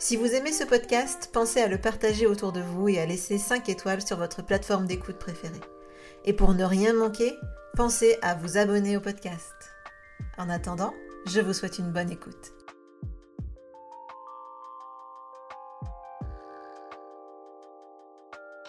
Si 0.00 0.16
vous 0.16 0.32
aimez 0.32 0.52
ce 0.52 0.62
podcast, 0.62 1.28
pensez 1.32 1.60
à 1.60 1.66
le 1.66 1.76
partager 1.76 2.28
autour 2.28 2.52
de 2.52 2.60
vous 2.60 2.88
et 2.88 3.00
à 3.00 3.06
laisser 3.06 3.36
5 3.36 3.68
étoiles 3.68 4.00
sur 4.00 4.16
votre 4.16 4.42
plateforme 4.42 4.86
d'écoute 4.86 5.18
préférée. 5.18 5.60
Et 6.24 6.32
pour 6.32 6.54
ne 6.54 6.62
rien 6.62 6.92
manquer, 6.92 7.34
pensez 7.74 8.16
à 8.22 8.36
vous 8.36 8.58
abonner 8.58 8.96
au 8.96 9.00
podcast. 9.00 9.52
En 10.38 10.48
attendant, 10.50 10.94
je 11.26 11.40
vous 11.40 11.52
souhaite 11.52 11.80
une 11.80 11.90
bonne 11.90 12.12
écoute. 12.12 12.52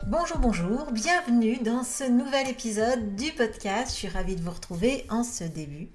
Bonjour, 0.07 0.39
bonjour, 0.39 0.91
bienvenue 0.91 1.57
dans 1.57 1.83
ce 1.83 2.05
nouvel 2.05 2.49
épisode 2.49 3.15
du 3.15 3.31
podcast. 3.33 3.91
Je 3.91 3.97
suis 3.97 4.07
ravie 4.07 4.35
de 4.35 4.41
vous 4.41 4.49
retrouver 4.49 5.05
en 5.09 5.23
ce 5.23 5.43
début 5.43 5.91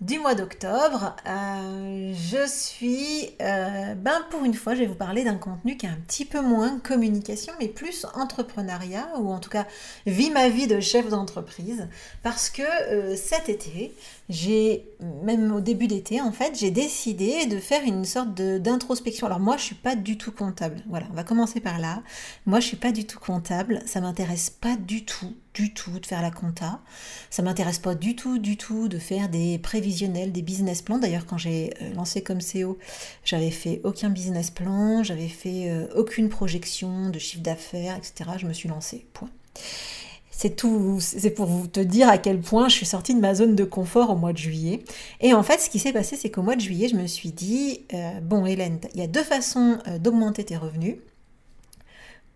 du 0.00 0.18
mois 0.18 0.34
d'octobre. 0.34 1.16
Euh, 1.26 2.12
je 2.14 2.46
suis, 2.48 3.30
euh, 3.40 3.94
ben 3.94 4.24
pour 4.30 4.44
une 4.44 4.54
fois, 4.54 4.74
je 4.74 4.80
vais 4.80 4.86
vous 4.86 4.94
parler 4.94 5.24
d'un 5.24 5.36
contenu 5.36 5.76
qui 5.76 5.86
est 5.86 5.88
un 5.88 5.98
petit 6.06 6.24
peu 6.24 6.40
moins 6.40 6.78
communication, 6.80 7.52
mais 7.60 7.68
plus 7.68 8.06
entrepreneuriat, 8.14 9.08
ou 9.18 9.30
en 9.30 9.38
tout 9.38 9.50
cas 9.50 9.66
vie 10.06 10.30
ma 10.30 10.48
vie 10.48 10.66
de 10.66 10.80
chef 10.80 11.08
d'entreprise, 11.08 11.88
parce 12.22 12.50
que 12.50 12.62
euh, 12.62 13.16
cet 13.16 13.48
été, 13.48 13.94
j'ai, 14.30 14.88
même 15.22 15.52
au 15.54 15.60
début 15.60 15.86
d'été, 15.86 16.20
en 16.20 16.32
fait, 16.32 16.58
j'ai 16.58 16.70
décidé 16.70 17.44
de 17.46 17.58
faire 17.58 17.82
une 17.84 18.06
sorte 18.06 18.34
d'introspection. 18.34 19.26
Alors 19.26 19.40
moi, 19.40 19.58
je 19.58 19.62
suis 19.62 19.74
pas 19.74 19.96
du 19.96 20.16
tout 20.16 20.32
comptable. 20.32 20.82
Voilà, 20.88 21.06
on 21.10 21.14
va 21.14 21.24
commencer 21.24 21.60
par 21.60 21.78
là. 21.78 22.02
Moi, 22.46 22.60
je 22.60 22.66
suis 22.66 22.76
pas 22.76 22.90
du 22.90 23.06
tout 23.06 23.18
comptable. 23.18 23.82
Ça 23.84 24.00
m'intéresse 24.00 24.48
pas 24.48 24.76
du 24.76 25.04
tout, 25.04 25.34
du 25.52 25.74
tout 25.74 25.98
de 25.98 26.06
faire 26.06 26.22
la 26.22 26.30
compta. 26.30 26.80
Ça 27.28 27.42
m'intéresse 27.42 27.78
pas 27.78 27.94
du 27.94 28.16
tout, 28.16 28.38
du 28.38 28.56
tout 28.56 28.88
de 28.88 28.98
faire 28.98 29.28
des 29.28 29.58
prévisionnels, 29.58 30.32
des 30.32 30.42
business 30.42 30.80
plans. 30.80 30.98
D'ailleurs, 30.98 31.26
quand 31.26 31.38
j'ai 31.38 31.74
euh, 31.82 31.92
lancé 31.92 32.22
comme 32.22 32.38
CEO, 32.38 32.78
j'avais 33.24 33.50
fait 33.50 33.82
aucun 33.84 34.08
business 34.08 34.50
plan, 34.50 35.02
j'avais 35.02 35.28
fait 35.28 35.68
euh, 35.68 35.86
aucune 35.96 36.30
projection 36.30 37.10
de 37.10 37.18
chiffre 37.18 37.42
d'affaires, 37.42 37.96
etc. 37.96 38.30
Je 38.38 38.46
me 38.46 38.54
suis 38.54 38.70
lancée. 38.70 39.06
Point. 39.12 39.28
C'est 40.36 40.56
tout, 40.56 40.98
c'est 41.00 41.30
pour 41.30 41.46
vous 41.46 41.68
te 41.68 41.78
dire 41.78 42.08
à 42.08 42.18
quel 42.18 42.40
point 42.40 42.68
je 42.68 42.74
suis 42.74 42.86
sortie 42.86 43.14
de 43.14 43.20
ma 43.20 43.34
zone 43.34 43.54
de 43.54 43.64
confort 43.64 44.10
au 44.10 44.16
mois 44.16 44.32
de 44.32 44.38
juillet. 44.38 44.82
Et 45.20 45.32
en 45.32 45.44
fait, 45.44 45.58
ce 45.58 45.70
qui 45.70 45.78
s'est 45.78 45.92
passé, 45.92 46.16
c'est 46.16 46.28
qu'au 46.30 46.42
mois 46.42 46.56
de 46.56 46.60
juillet, 46.60 46.88
je 46.88 46.96
me 46.96 47.06
suis 47.06 47.30
dit, 47.30 47.82
euh, 47.94 48.20
bon 48.20 48.44
Hélène, 48.44 48.80
il 48.94 49.00
y 49.00 49.04
a 49.04 49.06
deux 49.06 49.22
façons 49.22 49.78
euh, 49.86 49.98
d'augmenter 49.98 50.44
tes 50.44 50.56
revenus. 50.56 50.96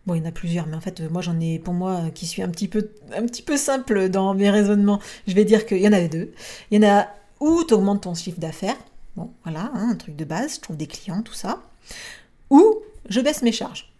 Bon, 0.07 0.15
il 0.15 0.23
y 0.23 0.23
en 0.25 0.29
a 0.29 0.33
plusieurs, 0.33 0.67
mais 0.69 0.77
en 0.77 0.81
fait, 0.81 1.01
moi 1.11 1.23
j'en 1.23 1.39
ai, 1.41 1.59
pour 1.59 1.75
moi, 1.75 2.05
qui 2.15 2.27
suis 2.27 2.41
un 2.41 2.49
petit 2.49 2.69
peu, 2.69 2.89
un 3.15 3.27
petit 3.27 3.43
peu 3.43 3.57
simple 3.57 4.09
dans 4.09 4.33
mes 4.33 4.49
raisonnements, 4.49 5.01
je 5.27 5.35
vais 5.35 5.45
dire 5.45 5.67
qu'il 5.67 5.79
y 5.79 5.89
en 5.89 5.93
avait 5.93 6.09
deux. 6.09 6.33
Il 6.71 6.81
y 6.81 6.87
en 6.87 6.89
a 6.89 7.09
où 7.41 7.65
tu 7.65 7.75
augmentes 7.75 8.03
ton 8.03 8.15
chiffre 8.15 8.41
d'affaires, 8.41 8.79
bon, 9.17 9.31
voilà, 9.43 9.73
hein, 9.75 9.89
un 9.91 9.97
truc 9.97 10.17
de 10.17 10.25
base, 10.25 10.55
je 10.55 10.61
trouve 10.61 10.77
des 10.77 10.87
clients, 10.87 11.23
tout 11.23 11.35
ça, 11.35 11.63
ou 12.49 12.77
je 13.09 13.21
baisse 13.21 13.43
mes 13.43 13.53
charges. 13.53 13.93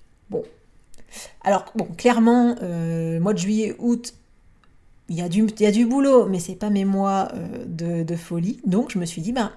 Alors, 1.43 1.67
bon, 1.75 1.87
clairement, 1.97 2.57
euh, 2.63 3.21
mois 3.21 3.33
de 3.33 3.39
juillet, 3.39 3.77
août, 3.79 4.15
il 5.09 5.17
y, 5.17 5.23
a 5.23 5.29
du, 5.29 5.47
y 5.59 5.67
a 5.67 5.71
du 5.71 5.87
boulot, 5.87 6.27
mais 6.27 6.39
c'est 6.39 6.55
pas 6.55 6.69
mes 6.69 6.85
mois 6.85 7.29
euh, 7.35 8.05
de, 8.05 8.17
folie. 8.17 8.61
Donc, 8.67 8.91
je 8.91 8.99
me 8.99 9.07
suis 9.07 9.23
dit, 9.23 9.33
ben, 9.33 9.53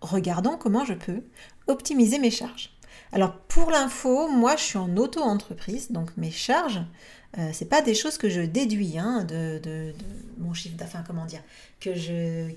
regardons 0.00 0.56
comment 0.56 0.84
je 0.84 0.94
peux 0.94 1.22
optimiser 1.66 2.18
mes 2.18 2.30
charges. 2.30 2.70
Alors, 3.12 3.32
pour 3.32 3.70
l'info, 3.70 4.28
moi, 4.28 4.56
je 4.56 4.62
suis 4.62 4.78
en 4.78 4.96
auto-entreprise, 4.96 5.90
donc 5.90 6.10
mes 6.16 6.30
charges, 6.30 6.80
euh, 7.38 7.50
c'est 7.52 7.68
pas 7.68 7.82
des 7.82 7.94
choses 7.94 8.16
que 8.16 8.28
je 8.28 8.40
déduis 8.40 8.98
hein, 8.98 9.24
de, 9.24 9.92
mon 10.38 10.54
chiffre 10.54 10.76
d'affaires, 10.76 11.04
comment 11.06 11.26
dire, 11.26 11.42
que 11.80 11.94
je, 11.94 12.50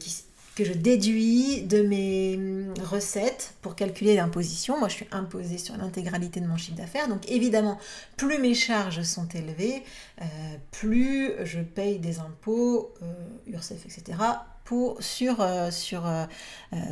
que 0.56 0.64
je 0.64 0.74
déduis 0.74 1.64
de 1.64 1.82
mes 1.82 2.36
hum, 2.38 2.74
recettes 2.84 3.54
pour 3.62 3.76
calculer 3.76 4.16
l'imposition. 4.16 4.78
Moi, 4.78 4.88
je 4.88 4.96
suis 4.96 5.08
imposée 5.12 5.58
sur 5.58 5.76
l'intégralité 5.78 6.40
de 6.40 6.48
mon 6.48 6.58
chiffre 6.58 6.78
d'affaires. 6.78 7.08
Donc, 7.08 7.30
évidemment, 7.30 7.80
plus 8.18 8.38
mes 8.38 8.54
charges 8.54 9.02
sont 9.02 9.28
élevées, 9.30 9.84
euh, 10.22 10.26
plus 10.72 11.32
je 11.44 11.60
paye 11.62 12.00
des 12.00 12.20
impôts, 12.20 12.94
euh, 13.02 13.48
etc., 13.48 14.18
pour, 14.64 15.04
sur, 15.04 15.42
euh, 15.42 15.72
sur 15.72 16.10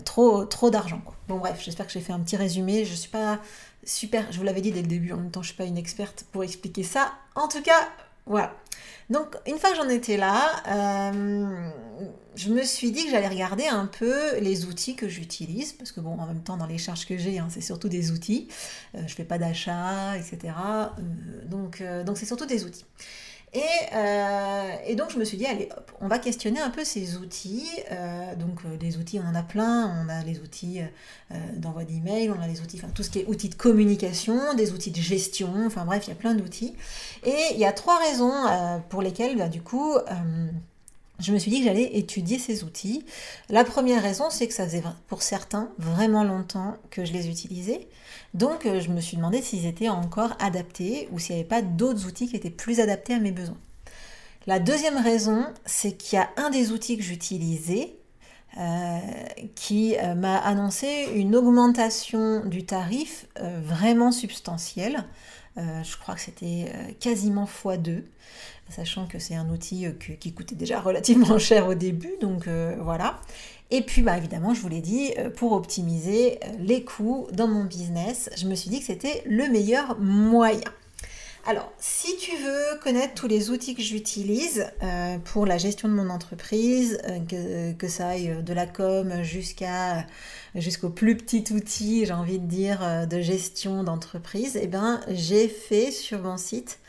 trop, 0.03 0.43
trop 0.43 0.69
d'argent. 0.69 1.01
Bon, 1.29 1.37
bref, 1.37 1.61
j'espère 1.63 1.87
que 1.87 1.93
j'ai 1.93 2.01
fait 2.01 2.11
un 2.11 2.19
petit 2.19 2.35
résumé. 2.35 2.83
Je 2.83 2.91
ne 2.91 2.97
suis 2.97 3.09
pas 3.09 3.39
super, 3.85 4.29
je 4.29 4.37
vous 4.37 4.43
l'avais 4.43 4.59
dit 4.59 4.71
dès 4.71 4.81
le 4.81 4.87
début, 4.87 5.13
en 5.13 5.17
même 5.17 5.31
temps, 5.31 5.41
je 5.41 5.51
ne 5.51 5.53
suis 5.53 5.57
pas 5.57 5.65
une 5.65 5.77
experte 5.77 6.25
pour 6.33 6.43
expliquer 6.43 6.83
ça. 6.83 7.13
En 7.35 7.47
tout 7.47 7.61
cas, 7.61 7.87
voilà. 8.25 8.53
Donc, 9.09 9.35
une 9.45 9.57
fois 9.57 9.71
que 9.71 9.75
j'en 9.75 9.89
étais 9.89 10.15
là, 10.15 10.63
euh, 10.67 11.69
je 12.35 12.49
me 12.49 12.63
suis 12.63 12.91
dit 12.91 13.03
que 13.03 13.11
j'allais 13.11 13.27
regarder 13.27 13.67
un 13.67 13.85
peu 13.85 14.39
les 14.39 14.65
outils 14.65 14.95
que 14.95 15.09
j'utilise, 15.09 15.73
parce 15.73 15.91
que 15.91 15.99
bon, 15.99 16.17
en 16.17 16.25
même 16.25 16.41
temps, 16.41 16.55
dans 16.55 16.65
les 16.65 16.77
charges 16.77 17.05
que 17.05 17.17
j'ai, 17.17 17.39
hein, 17.39 17.47
c'est 17.49 17.61
surtout 17.61 17.89
des 17.89 18.11
outils. 18.11 18.47
Euh, 18.95 18.99
je 18.99 19.03
ne 19.03 19.09
fais 19.09 19.25
pas 19.25 19.37
d'achat, 19.37 20.17
etc. 20.17 20.39
Euh, 20.47 21.45
donc, 21.45 21.83
donc 22.05 22.17
c'est 22.17 22.25
surtout 22.25 22.45
des 22.45 22.63
outils. 22.63 22.85
Euh, 23.53 24.75
et, 24.87 24.95
donc 24.95 25.11
je 25.11 25.17
me 25.17 25.25
suis 25.25 25.37
dit, 25.37 25.45
allez, 25.45 25.69
hop, 25.75 25.91
on 25.99 26.07
va 26.07 26.19
questionner 26.19 26.59
un 26.59 26.69
peu 26.69 26.83
ces 26.83 27.17
outils. 27.17 27.67
Euh, 27.91 28.35
donc 28.35 28.59
euh, 28.65 28.77
des 28.77 28.97
outils, 28.97 29.19
on 29.19 29.27
en 29.27 29.35
a 29.35 29.43
plein. 29.43 29.93
On 30.01 30.09
a 30.09 30.23
les 30.23 30.39
outils 30.39 30.81
d'envoi 31.55 31.85
d'email, 31.85 32.29
on 32.29 32.41
a 32.41 32.47
les 32.47 32.61
outils, 32.61 32.77
enfin 32.77 32.91
tout 32.93 33.03
ce 33.03 33.09
qui 33.09 33.19
est 33.19 33.25
outils 33.25 33.49
de 33.49 33.55
communication, 33.55 34.53
des 34.53 34.73
outils 34.73 34.91
de 34.91 34.99
gestion, 34.99 35.65
enfin 35.65 35.85
bref, 35.85 36.03
il 36.07 36.09
y 36.09 36.13
a 36.13 36.15
plein 36.15 36.35
d'outils. 36.35 36.75
Et 37.23 37.53
il 37.53 37.59
y 37.59 37.65
a 37.65 37.71
trois 37.71 37.99
raisons 37.99 38.33
pour 38.89 39.01
lesquelles, 39.01 39.37
bah, 39.37 39.47
du 39.47 39.61
coup, 39.61 39.95
je 41.21 41.31
me 41.31 41.37
suis 41.37 41.51
dit 41.51 41.59
que 41.59 41.65
j'allais 41.65 41.97
étudier 41.97 42.39
ces 42.39 42.63
outils. 42.63 43.05
La 43.49 43.63
première 43.63 44.01
raison, 44.01 44.29
c'est 44.29 44.47
que 44.47 44.53
ça 44.53 44.65
faisait 44.65 44.83
pour 45.07 45.21
certains 45.21 45.69
vraiment 45.77 46.23
longtemps 46.23 46.75
que 46.89 47.05
je 47.05 47.13
les 47.13 47.29
utilisais. 47.29 47.87
Donc 48.33 48.65
euh, 48.65 48.79
je 48.79 48.89
me 48.89 49.01
suis 49.01 49.17
demandé 49.17 49.41
s'ils 49.41 49.65
étaient 49.65 49.89
encore 49.89 50.35
adaptés 50.39 51.07
ou 51.11 51.19
s'il 51.19 51.35
n'y 51.35 51.41
avait 51.41 51.49
pas 51.49 51.61
d'autres 51.61 52.05
outils 52.07 52.27
qui 52.27 52.35
étaient 52.35 52.49
plus 52.49 52.79
adaptés 52.79 53.13
à 53.13 53.19
mes 53.19 53.31
besoins. 53.31 53.57
La 54.47 54.59
deuxième 54.59 54.97
raison, 54.97 55.45
c'est 55.65 55.93
qu'il 55.93 56.17
y 56.17 56.21
a 56.21 56.29
un 56.37 56.49
des 56.49 56.71
outils 56.71 56.97
que 56.97 57.03
j'utilisais 57.03 57.95
euh, 58.57 58.99
qui 59.55 59.95
euh, 59.97 60.15
m'a 60.15 60.37
annoncé 60.37 61.09
une 61.15 61.35
augmentation 61.35 62.43
du 62.45 62.65
tarif 62.65 63.27
vraiment 63.37 64.11
substantielle. 64.11 65.05
Je 65.57 65.97
crois 65.97 66.15
que 66.15 66.21
c'était 66.21 66.71
quasiment 66.99 67.45
x2 67.45 68.03
sachant 68.71 69.05
que 69.05 69.19
c'est 69.19 69.35
un 69.35 69.49
outil 69.49 69.85
euh, 69.85 69.91
qui 69.91 70.33
coûtait 70.33 70.55
déjà 70.55 70.79
relativement 70.81 71.37
cher 71.37 71.67
au 71.67 71.75
début, 71.75 72.13
donc 72.19 72.47
euh, 72.47 72.75
voilà. 72.81 73.19
Et 73.69 73.81
puis 73.81 74.01
bah, 74.01 74.17
évidemment, 74.17 74.53
je 74.53 74.61
vous 74.61 74.69
l'ai 74.69 74.81
dit, 74.81 75.11
euh, 75.17 75.29
pour 75.29 75.53
optimiser 75.53 76.39
les 76.59 76.83
coûts 76.83 77.27
dans 77.33 77.47
mon 77.47 77.63
business, 77.63 78.29
je 78.35 78.47
me 78.47 78.55
suis 78.55 78.69
dit 78.69 78.79
que 78.79 78.85
c'était 78.85 79.23
le 79.25 79.47
meilleur 79.49 79.99
moyen. 79.99 80.61
Alors, 81.47 81.71
si 81.79 82.17
tu 82.17 82.31
veux 82.37 82.79
connaître 82.83 83.15
tous 83.15 83.27
les 83.27 83.49
outils 83.49 83.73
que 83.73 83.81
j'utilise 83.81 84.71
pour 85.25 85.47
la 85.47 85.57
gestion 85.57 85.89
de 85.89 85.93
mon 85.95 86.11
entreprise, 86.11 87.01
que, 87.27 87.87
ça 87.87 88.09
aille 88.09 88.43
de 88.43 88.53
la 88.53 88.67
com 88.67 89.23
jusqu'à 89.23 90.05
jusqu'au 90.55 90.89
plus 90.89 91.15
petit 91.15 91.45
outil, 91.53 92.05
j'ai 92.05 92.13
envie 92.13 92.39
de 92.39 92.47
dire, 92.47 93.07
de 93.07 93.21
gestion 93.21 93.83
d'entreprise, 93.83 94.59
eh 94.61 94.67
ben, 94.67 95.01
j'ai 95.07 95.47
fait 95.47 95.91
sur 95.91 96.21
mon 96.21 96.37
site 96.37 96.79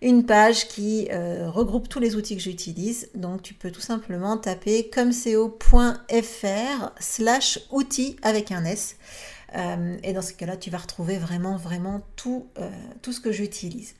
une 0.00 0.24
page 0.24 0.68
qui 0.68 1.08
euh, 1.10 1.50
regroupe 1.50 1.88
tous 1.88 1.98
les 1.98 2.14
outils 2.14 2.36
que 2.36 2.42
j'utilise. 2.42 3.08
Donc 3.14 3.42
tu 3.42 3.54
peux 3.54 3.70
tout 3.70 3.80
simplement 3.80 4.36
taper 4.36 4.90
comco.fr 4.90 6.10
slash 7.00 7.58
outils 7.70 8.16
avec 8.22 8.52
un 8.52 8.64
S. 8.64 8.96
et 10.02 10.12
dans 10.12 10.22
ce 10.22 10.34
cas-là, 10.34 10.56
tu 10.56 10.70
vas 10.70 10.78
retrouver 10.78 11.18
vraiment, 11.18 11.56
vraiment 11.56 12.02
tout, 12.16 12.46
tout 13.02 13.12
ce 13.12 13.20
que 13.20 13.32
j'utilise. 13.32 13.94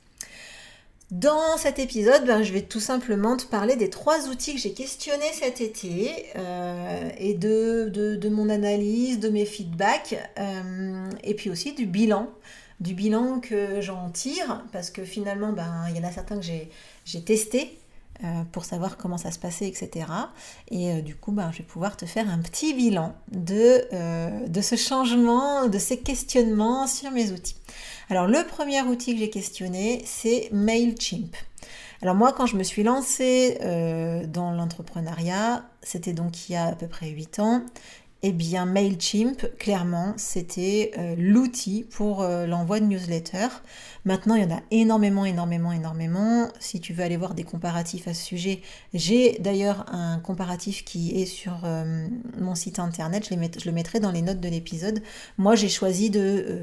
Dans 1.11 1.57
cet 1.57 1.79
épisode, 1.79 2.23
ben, 2.25 2.43
je 2.43 2.53
vais 2.53 2.61
tout 2.61 2.79
simplement 2.79 3.35
te 3.35 3.45
parler 3.45 3.75
des 3.75 3.89
trois 3.89 4.27
outils 4.27 4.53
que 4.53 4.59
j'ai 4.59 4.73
questionnés 4.73 5.33
cet 5.33 5.59
été 5.59 6.27
euh, 6.35 7.09
et 7.17 7.33
de, 7.33 7.89
de, 7.89 8.29
mon 8.29 8.47
analyse, 8.47 9.19
de 9.19 9.29
mes 9.29 9.45
feedbacks 9.45 10.15
euh, 10.37 11.09
et 11.23 11.33
puis 11.33 11.49
aussi 11.49 11.73
du 11.73 11.87
bilan, 11.87 12.29
du 12.79 12.93
bilan 12.93 13.39
que 13.39 13.81
j'en 13.81 14.11
tire 14.11 14.63
parce 14.71 14.91
que 14.91 15.03
finalement, 15.03 15.51
ben, 15.51 15.85
il 15.89 15.97
y 15.97 15.99
en 15.99 16.07
a 16.07 16.11
certains 16.11 16.37
que 16.37 16.45
j'ai 16.45 17.21
testés 17.21 17.79
pour 18.51 18.65
savoir 18.65 18.97
comment 18.97 19.17
ça 19.17 19.31
se 19.31 19.39
passait, 19.39 19.67
etc. 19.67 20.05
Et 20.69 21.01
du 21.01 21.15
coup, 21.15 21.31
ben, 21.31 21.51
je 21.51 21.59
vais 21.59 21.63
pouvoir 21.63 21.95
te 21.95 22.05
faire 22.05 22.29
un 22.29 22.39
petit 22.39 22.73
bilan 22.73 23.15
de, 23.31 24.47
de 24.47 24.61
ce 24.61 24.75
changement, 24.75 25.67
de 25.67 25.79
ces 25.79 25.99
questionnements 25.99 26.87
sur 26.87 27.11
mes 27.11 27.31
outils. 27.31 27.55
Alors 28.09 28.27
le 28.27 28.45
premier 28.47 28.81
outil 28.81 29.13
que 29.13 29.19
j'ai 29.19 29.29
questionné, 29.29 30.01
c'est 30.05 30.49
MailChimp. 30.51 31.35
Alors 32.01 32.15
moi, 32.15 32.31
quand 32.31 32.45
je 32.45 32.55
me 32.55 32.63
suis 32.63 32.83
lancée 32.83 33.57
euh, 33.61 34.25
dans 34.25 34.51
l'entrepreneuriat, 34.51 35.65
c'était 35.81 36.13
donc 36.13 36.47
il 36.47 36.53
y 36.53 36.55
a 36.55 36.67
à 36.67 36.71
peu 36.71 36.87
près 36.87 37.09
8 37.09 37.39
ans, 37.39 37.61
eh 38.21 38.33
bien, 38.33 38.65
MailChimp, 38.65 39.57
clairement, 39.57 40.13
c'était 40.17 40.91
euh, 40.97 41.15
l'outil 41.17 41.85
pour 41.89 42.21
euh, 42.21 42.45
l'envoi 42.47 42.81
de 42.81 42.85
newsletters. 42.85 43.61
Maintenant, 44.03 44.35
il 44.35 44.43
y 44.43 44.45
en 44.45 44.57
a 44.57 44.61
énormément, 44.71 45.23
énormément, 45.23 45.71
énormément. 45.71 46.49
Si 46.59 46.81
tu 46.81 46.91
veux 46.91 47.03
aller 47.03 47.15
voir 47.15 47.33
des 47.33 47.45
comparatifs 47.45 48.09
à 48.09 48.13
ce 48.13 48.21
sujet, 48.21 48.61
j'ai 48.93 49.37
d'ailleurs 49.39 49.85
un 49.93 50.19
comparatif 50.19 50.83
qui 50.83 51.21
est 51.21 51.25
sur 51.25 51.61
euh, 51.63 52.07
mon 52.37 52.55
site 52.55 52.79
internet. 52.79 53.25
Je, 53.29 53.35
le 53.65 53.71
mettrai 53.71 54.01
dans 54.01 54.11
les 54.11 54.21
notes 54.21 54.41
de 54.41 54.49
l'épisode. 54.49 55.01
Moi, 55.37 55.55
j'ai 55.55 55.69
choisi 55.69 56.09
de, 56.09 56.61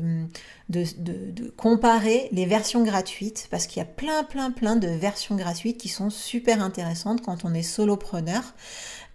comparer 1.56 2.28
les 2.32 2.44
versions 2.44 2.84
gratuites 2.84 3.48
parce 3.50 3.66
qu'il 3.66 3.80
y 3.80 3.82
a 3.82 3.88
plein, 3.88 4.24
plein, 4.24 4.50
plein 4.50 4.76
de 4.76 4.88
versions 4.88 5.36
gratuites 5.36 5.78
qui 5.78 5.88
sont 5.88 6.10
super 6.10 6.62
intéressantes 6.62 7.22
quand 7.22 7.46
on 7.46 7.54
est 7.54 7.62
solopreneur 7.62 8.42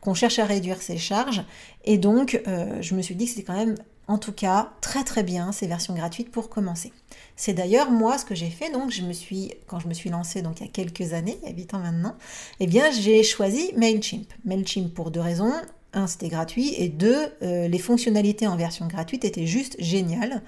qu'on 0.02 0.14
cherche 0.14 0.40
à 0.40 0.46
réduire 0.46 0.82
ses 0.82 0.98
charges. 0.98 1.44
Et 1.86 1.98
donc, 1.98 2.42
euh, 2.48 2.82
je 2.82 2.96
me 2.96 3.02
suis 3.02 3.16
dit 3.16 3.26
que 3.26 3.32
c'était 3.32 3.44
quand 3.44 3.56
même, 3.56 3.76
en 4.08 4.18
tout 4.18 4.34
cas, 4.34 4.72
très 4.82 5.04
très 5.04 5.24
bien 5.24 5.52
ces 5.52 5.68
versions 5.68 5.94
gratuites 5.94 6.32
pour 6.32 6.50
commencer. 6.50 6.92
C'est 7.36 7.54
d'ailleurs 7.54 7.92
moi 7.92 8.18
ce 8.18 8.26
que 8.26 8.36
j'ai 8.36 8.50
fait. 8.50 8.72
Donc, 8.72 8.92
je 8.92 9.04
me 9.04 9.14
suis, 9.14 9.54
quand 9.68 9.80
je 9.80 9.88
me 9.88 9.94
suis 9.94 10.10
lancée, 10.10 10.42
donc 10.42 10.60
il 10.60 10.66
y 10.66 10.70
a 10.70 10.72
quelques 10.72 11.14
années, 11.14 11.38
il 11.44 11.50
y 11.50 11.52
a 11.52 11.56
8 11.56 11.74
ans 11.76 11.80
maintenant, 11.80 12.16
eh 12.60 12.68
bien, 12.68 12.92
j'ai 12.92 13.24
choisi 13.24 13.72
Mailchimp. 13.78 14.28
Mailchimp 14.44 14.94
pour 14.94 15.12
deux 15.12 15.22
raisons 15.22 15.54
un, 15.94 16.08
c'était 16.08 16.30
gratuit, 16.30 16.74
et 16.78 16.90
deux, 16.90 17.18
euh, 17.42 17.68
les 17.68 17.80
fonctionnalités 17.80 18.48
en 18.48 18.56
version 18.56 18.88
gratuite 18.88 19.26
étaient 19.26 19.46
juste 19.46 19.76
géniales, 19.80 20.42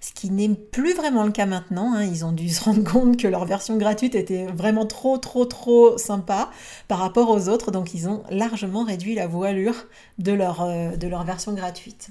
ce 0.00 0.12
qui 0.12 0.30
n'est 0.30 0.48
plus 0.48 0.94
vraiment 0.94 1.24
le 1.24 1.32
cas 1.32 1.46
maintenant. 1.46 1.94
Hein. 1.94 2.04
Ils 2.04 2.24
ont 2.24 2.32
dû 2.32 2.48
se 2.48 2.62
rendre 2.64 2.84
compte 2.84 3.16
que 3.16 3.26
leur 3.28 3.46
version 3.46 3.76
gratuite 3.76 4.14
était 4.14 4.46
vraiment 4.46 4.86
trop, 4.86 5.16
trop, 5.18 5.46
trop 5.46 5.96
sympa 5.96 6.50
par 6.88 6.98
rapport 6.98 7.30
aux 7.30 7.48
autres, 7.48 7.70
donc 7.70 7.94
ils 7.94 8.08
ont 8.08 8.22
largement 8.30 8.84
réduit 8.84 9.14
la 9.14 9.26
voilure 9.26 9.86
de 10.18 10.32
leur, 10.32 10.62
euh, 10.62 10.90
version 11.24 11.52
gratuite. 11.52 12.10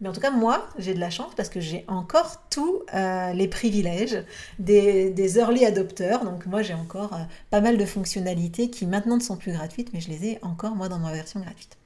Mais 0.00 0.08
en 0.08 0.12
tout 0.12 0.20
cas, 0.20 0.30
moi, 0.30 0.66
j'ai 0.78 0.94
de 0.94 1.00
la 1.00 1.10
chance 1.10 1.32
parce 1.36 1.50
que 1.50 1.60
j'ai 1.60 1.84
encore 1.86 2.42
tous 2.48 2.80
euh, 2.94 3.34
les 3.34 3.48
privilèges 3.48 4.24
des, 4.58 5.10
des, 5.10 5.38
early 5.38 5.66
adopters. 5.66 6.24
Donc 6.24 6.46
moi, 6.46 6.62
j'ai 6.62 6.72
encore 6.72 7.18
pas 7.50 7.60
mal 7.60 7.76
de 7.76 7.84
fonctionnalités 7.84 8.70
qui 8.70 8.86
maintenant 8.86 9.16
ne 9.16 9.22
sont 9.22 9.36
plus 9.36 9.52
gratuites, 9.52 9.92
mais 9.92 10.00
je 10.00 10.08
les 10.08 10.24
ai 10.26 10.38
encore, 10.40 10.74
moi, 10.74 10.88
dans 10.88 10.98
ma 10.98 11.12
version 11.12 11.40
gratuite. 11.40 11.79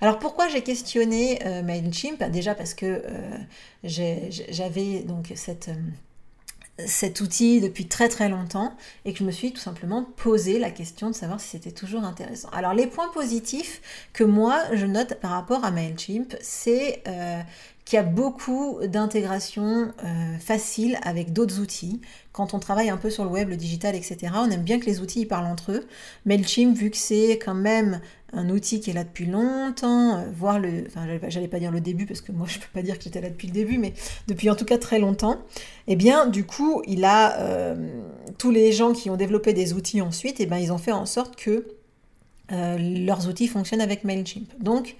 Alors 0.00 0.18
pourquoi 0.18 0.48
j'ai 0.48 0.62
questionné 0.62 1.40
euh, 1.44 1.62
MailChimp? 1.62 2.22
Déjà 2.30 2.54
parce 2.54 2.74
que 2.74 3.02
euh, 3.04 3.38
j'avais 3.82 5.00
donc 5.00 5.32
euh, 5.32 5.74
cet 6.86 7.20
outil 7.20 7.60
depuis 7.60 7.88
très 7.88 8.08
très 8.08 8.28
longtemps 8.28 8.72
et 9.04 9.12
que 9.12 9.18
je 9.18 9.24
me 9.24 9.32
suis 9.32 9.52
tout 9.52 9.60
simplement 9.60 10.04
posé 10.04 10.60
la 10.60 10.70
question 10.70 11.10
de 11.10 11.14
savoir 11.14 11.40
si 11.40 11.48
c'était 11.48 11.72
toujours 11.72 12.04
intéressant. 12.04 12.48
Alors 12.50 12.74
les 12.74 12.86
points 12.86 13.08
positifs 13.12 13.82
que 14.12 14.22
moi 14.22 14.62
je 14.72 14.86
note 14.86 15.14
par 15.14 15.32
rapport 15.32 15.64
à 15.64 15.72
MailChimp, 15.72 16.36
c'est 16.40 17.02
qu'il 17.84 17.96
y 17.96 18.00
a 18.00 18.04
beaucoup 18.04 18.78
d'intégration 18.86 19.92
facile 20.38 20.98
avec 21.02 21.32
d'autres 21.32 21.58
outils. 21.58 22.00
Quand 22.32 22.54
on 22.54 22.60
travaille 22.60 22.90
un 22.90 22.98
peu 22.98 23.10
sur 23.10 23.24
le 23.24 23.30
web, 23.30 23.48
le 23.48 23.56
digital, 23.56 23.96
etc., 23.96 24.32
on 24.36 24.50
aime 24.50 24.62
bien 24.62 24.78
que 24.78 24.86
les 24.86 25.00
outils 25.00 25.26
parlent 25.26 25.46
entre 25.46 25.72
eux. 25.72 25.88
MailChimp, 26.26 26.76
vu 26.76 26.90
que 26.90 26.96
c'est 26.96 27.40
quand 27.44 27.54
même 27.54 28.00
un 28.32 28.50
outil 28.50 28.80
qui 28.80 28.90
est 28.90 28.92
là 28.92 29.04
depuis 29.04 29.26
longtemps, 29.26 30.18
euh, 30.18 30.24
voire 30.34 30.58
le, 30.58 30.84
enfin 30.86 31.06
j'allais 31.28 31.48
pas 31.48 31.58
dire 31.58 31.70
le 31.70 31.80
début 31.80 32.06
parce 32.06 32.20
que 32.20 32.32
moi 32.32 32.46
je 32.48 32.58
peux 32.58 32.66
pas 32.72 32.82
dire 32.82 32.98
que 32.98 33.04
j'étais 33.04 33.20
là 33.20 33.30
depuis 33.30 33.48
le 33.48 33.54
début, 33.54 33.78
mais 33.78 33.94
depuis 34.26 34.50
en 34.50 34.54
tout 34.54 34.64
cas 34.64 34.78
très 34.78 34.98
longtemps, 34.98 35.38
eh 35.86 35.96
bien 35.96 36.26
du 36.26 36.44
coup 36.44 36.82
il 36.86 37.04
a 37.04 37.38
euh, 37.40 38.02
tous 38.36 38.50
les 38.50 38.72
gens 38.72 38.92
qui 38.92 39.08
ont 39.10 39.16
développé 39.16 39.52
des 39.52 39.72
outils 39.72 40.02
ensuite, 40.02 40.40
eh 40.40 40.46
ben 40.46 40.58
ils 40.58 40.72
ont 40.72 40.78
fait 40.78 40.92
en 40.92 41.06
sorte 41.06 41.36
que 41.36 41.68
euh, 42.52 42.78
leurs 42.78 43.28
outils 43.28 43.48
fonctionnent 43.48 43.80
avec 43.80 44.04
Mailchimp. 44.04 44.52
Donc 44.60 44.96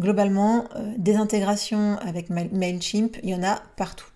globalement 0.00 0.64
des 0.96 1.16
intégrations 1.16 1.98
avec 1.98 2.30
Mailchimp, 2.30 3.18
il 3.22 3.28
y 3.28 3.34
en 3.34 3.42
a 3.42 3.62
partout. 3.76 4.09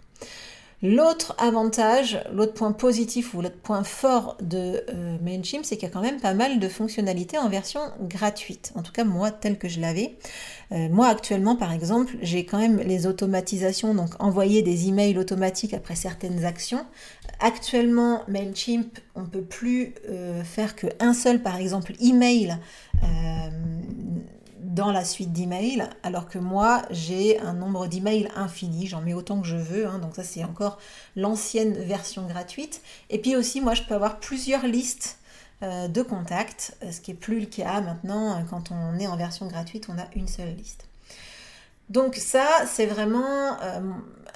L'autre 0.86 1.34
avantage, 1.38 2.18
l'autre 2.30 2.52
point 2.52 2.72
positif 2.72 3.32
ou 3.32 3.40
l'autre 3.40 3.56
point 3.56 3.84
fort 3.84 4.36
de 4.42 4.84
euh, 4.90 5.16
MailChimp, 5.22 5.64
c'est 5.64 5.76
qu'il 5.76 5.88
y 5.88 5.90
a 5.90 5.94
quand 5.94 6.02
même 6.02 6.20
pas 6.20 6.34
mal 6.34 6.60
de 6.60 6.68
fonctionnalités 6.68 7.38
en 7.38 7.48
version 7.48 7.80
gratuite. 8.02 8.70
En 8.74 8.82
tout 8.82 8.92
cas, 8.92 9.04
moi, 9.04 9.30
tel 9.30 9.56
que 9.56 9.66
je 9.66 9.80
l'avais. 9.80 10.14
Euh, 10.72 10.90
moi, 10.90 11.06
actuellement, 11.06 11.56
par 11.56 11.72
exemple, 11.72 12.18
j'ai 12.20 12.44
quand 12.44 12.58
même 12.58 12.80
les 12.80 13.06
automatisations, 13.06 13.94
donc 13.94 14.10
envoyer 14.18 14.60
des 14.60 14.86
emails 14.86 15.16
automatiques 15.16 15.72
après 15.72 15.94
certaines 15.94 16.44
actions. 16.44 16.84
Actuellement, 17.40 18.20
MailChimp, 18.28 18.98
on 19.14 19.22
ne 19.22 19.26
peut 19.26 19.40
plus 19.40 19.94
euh, 20.10 20.44
faire 20.44 20.76
qu'un 20.76 21.14
seul, 21.14 21.42
par 21.42 21.56
exemple, 21.56 21.94
email 21.98 22.58
dans 24.74 24.92
la 24.92 25.04
suite 25.04 25.32
d'emails, 25.32 25.88
alors 26.02 26.28
que 26.28 26.38
moi 26.38 26.82
j'ai 26.90 27.38
un 27.40 27.52
nombre 27.52 27.86
d'emails 27.86 28.28
infini, 28.36 28.86
j'en 28.86 29.00
mets 29.00 29.14
autant 29.14 29.40
que 29.40 29.46
je 29.46 29.56
veux, 29.56 29.86
hein. 29.86 29.98
donc 29.98 30.16
ça 30.16 30.24
c'est 30.24 30.44
encore 30.44 30.78
l'ancienne 31.16 31.72
version 31.72 32.26
gratuite. 32.26 32.82
Et 33.10 33.18
puis 33.18 33.36
aussi 33.36 33.60
moi 33.60 33.74
je 33.74 33.82
peux 33.82 33.94
avoir 33.94 34.18
plusieurs 34.18 34.66
listes 34.66 35.18
euh, 35.62 35.88
de 35.88 36.02
contacts, 36.02 36.76
ce 36.90 37.00
qui 37.00 37.12
est 37.12 37.14
plus 37.14 37.40
le 37.40 37.46
cas 37.46 37.80
maintenant 37.80 38.44
quand 38.50 38.70
on 38.70 38.98
est 38.98 39.06
en 39.06 39.16
version 39.16 39.46
gratuite, 39.46 39.86
on 39.88 39.98
a 39.98 40.06
une 40.14 40.28
seule 40.28 40.54
liste. 40.54 40.86
Donc 41.90 42.16
ça, 42.16 42.46
c'est 42.66 42.86
vraiment 42.86 43.60
euh, 43.62 43.80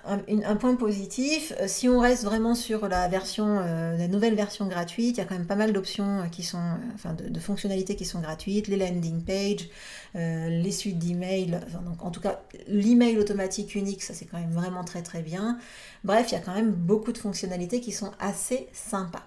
un, 0.08 0.56
point 0.56 0.74
positif. 0.74 1.52
Euh, 1.60 1.64
si 1.68 1.88
on 1.88 2.00
reste 2.00 2.24
vraiment 2.24 2.54
sur 2.54 2.84
euh, 2.84 2.88
la 2.88 4.08
nouvelle 4.08 4.34
version 4.34 4.66
gratuite, 4.66 5.16
il 5.16 5.18
y 5.18 5.20
a 5.20 5.24
quand 5.24 5.36
même 5.36 5.46
pas 5.46 5.56
mal 5.56 5.72
d'options 5.72 6.28
qui 6.30 6.42
sont, 6.42 6.62
enfin 6.94 7.14
de, 7.14 7.40
fonctionnalités 7.40 7.96
qui 7.96 8.04
sont 8.04 8.20
gratuites, 8.20 8.68
les 8.68 8.76
landing 8.76 9.22
pages, 9.22 9.68
les 10.14 10.72
suites 10.72 10.98
d'emails, 10.98 11.60
donc 11.84 12.04
en 12.04 12.10
tout 12.10 12.20
cas 12.20 12.40
l'email 12.66 13.18
automatique 13.18 13.74
unique, 13.74 14.02
ça 14.02 14.14
c'est 14.14 14.24
quand 14.24 14.38
même 14.38 14.52
vraiment 14.52 14.82
très 14.82 15.02
très 15.02 15.22
bien. 15.22 15.58
Bref, 16.04 16.26
il 16.30 16.34
y 16.34 16.38
a 16.38 16.40
quand 16.40 16.54
même 16.54 16.72
beaucoup 16.72 17.12
de 17.12 17.18
fonctionnalités 17.18 17.80
qui 17.80 17.92
sont 17.92 18.10
assez 18.18 18.68
sympas. 18.72 19.24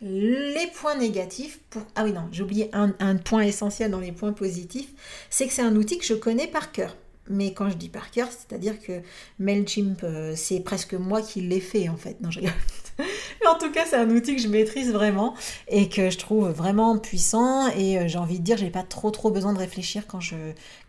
Les 0.00 0.66
points 0.74 0.96
négatifs, 0.96 1.60
pour... 1.70 1.82
ah 1.94 2.04
oui 2.04 2.12
non, 2.12 2.28
j'ai 2.32 2.42
oublié 2.42 2.70
un 2.72 3.16
point 3.16 3.42
essentiel 3.42 3.90
dans 3.90 4.00
les 4.00 4.12
points 4.12 4.32
positifs, 4.32 4.90
c'est 5.30 5.46
que 5.46 5.52
c'est 5.52 5.62
un 5.62 5.76
outil 5.76 5.98
que 5.98 6.04
je 6.04 6.14
connais 6.14 6.48
par 6.48 6.72
cœur 6.72 6.96
mais 7.28 7.52
quand 7.52 7.70
je 7.70 7.76
dis 7.76 7.88
par 7.88 8.10
cœur, 8.10 8.28
c'est-à-dire 8.30 8.80
que 8.80 9.00
MailChimp, 9.38 10.02
euh, 10.04 10.34
c'est 10.36 10.60
presque 10.60 10.94
moi 10.94 11.22
qui 11.22 11.40
l'ai 11.40 11.60
fait 11.60 11.88
en 11.88 11.96
fait. 11.96 12.20
Non, 12.20 12.30
je 12.30 12.40
mais 12.98 13.48
en 13.48 13.58
tout 13.58 13.72
cas, 13.72 13.84
c'est 13.86 13.96
un 13.96 14.10
outil 14.10 14.36
que 14.36 14.42
je 14.42 14.48
maîtrise 14.48 14.92
vraiment 14.92 15.34
et 15.68 15.88
que 15.88 16.10
je 16.10 16.18
trouve 16.18 16.48
vraiment 16.50 16.98
puissant. 16.98 17.68
Et 17.76 17.98
euh, 17.98 18.08
j'ai 18.08 18.18
envie 18.18 18.38
de 18.38 18.44
dire, 18.44 18.56
j'ai 18.56 18.70
pas 18.70 18.82
trop 18.82 19.10
trop 19.10 19.30
besoin 19.30 19.52
de 19.52 19.58
réfléchir 19.58 20.06
quand 20.06 20.20
je 20.20 20.36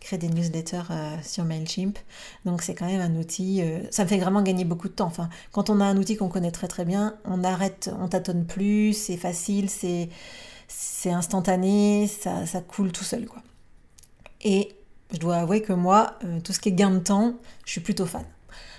crée 0.01 0.17
des 0.17 0.27
newsletters 0.27 0.91
euh, 0.91 1.15
sur 1.23 1.45
MailChimp. 1.45 1.97
Donc 2.43 2.61
c'est 2.61 2.75
quand 2.75 2.85
même 2.85 3.01
un 3.01 3.15
outil, 3.15 3.61
ça 3.91 4.03
me 4.03 4.09
fait 4.09 4.17
vraiment 4.17 4.41
gagner 4.41 4.65
beaucoup 4.65 4.89
de 4.89 4.93
temps. 4.93 5.07
Enfin, 5.07 5.29
quand 5.51 5.69
on 5.69 5.79
a 5.79 5.85
un 5.85 5.97
outil 5.97 6.17
qu'on 6.17 6.29
connaît 6.29 6.51
très 6.51 6.67
très 6.67 6.85
bien, 6.85 7.17
on 7.23 7.43
arrête, 7.43 7.89
on 7.99 8.07
tâtonne 8.07 8.45
plus, 8.45 8.93
c'est 8.93 9.17
facile, 9.17 9.69
c'est 9.69 10.09
c'est 10.67 11.11
instantané, 11.11 12.07
ça, 12.07 12.45
ça 12.45 12.59
coule 12.59 12.91
tout 12.91 13.03
seul 13.03 13.25
quoi. 13.25 13.41
Et 14.41 14.75
je 15.11 15.19
dois 15.19 15.37
avouer 15.37 15.61
que 15.61 15.73
moi, 15.73 16.15
euh, 16.23 16.39
tout 16.39 16.53
ce 16.53 16.59
qui 16.59 16.69
est 16.69 16.73
gain 16.73 16.91
de 16.91 16.99
temps, 16.99 17.35
je 17.65 17.71
suis 17.71 17.81
plutôt 17.81 18.05
fan. 18.05 18.23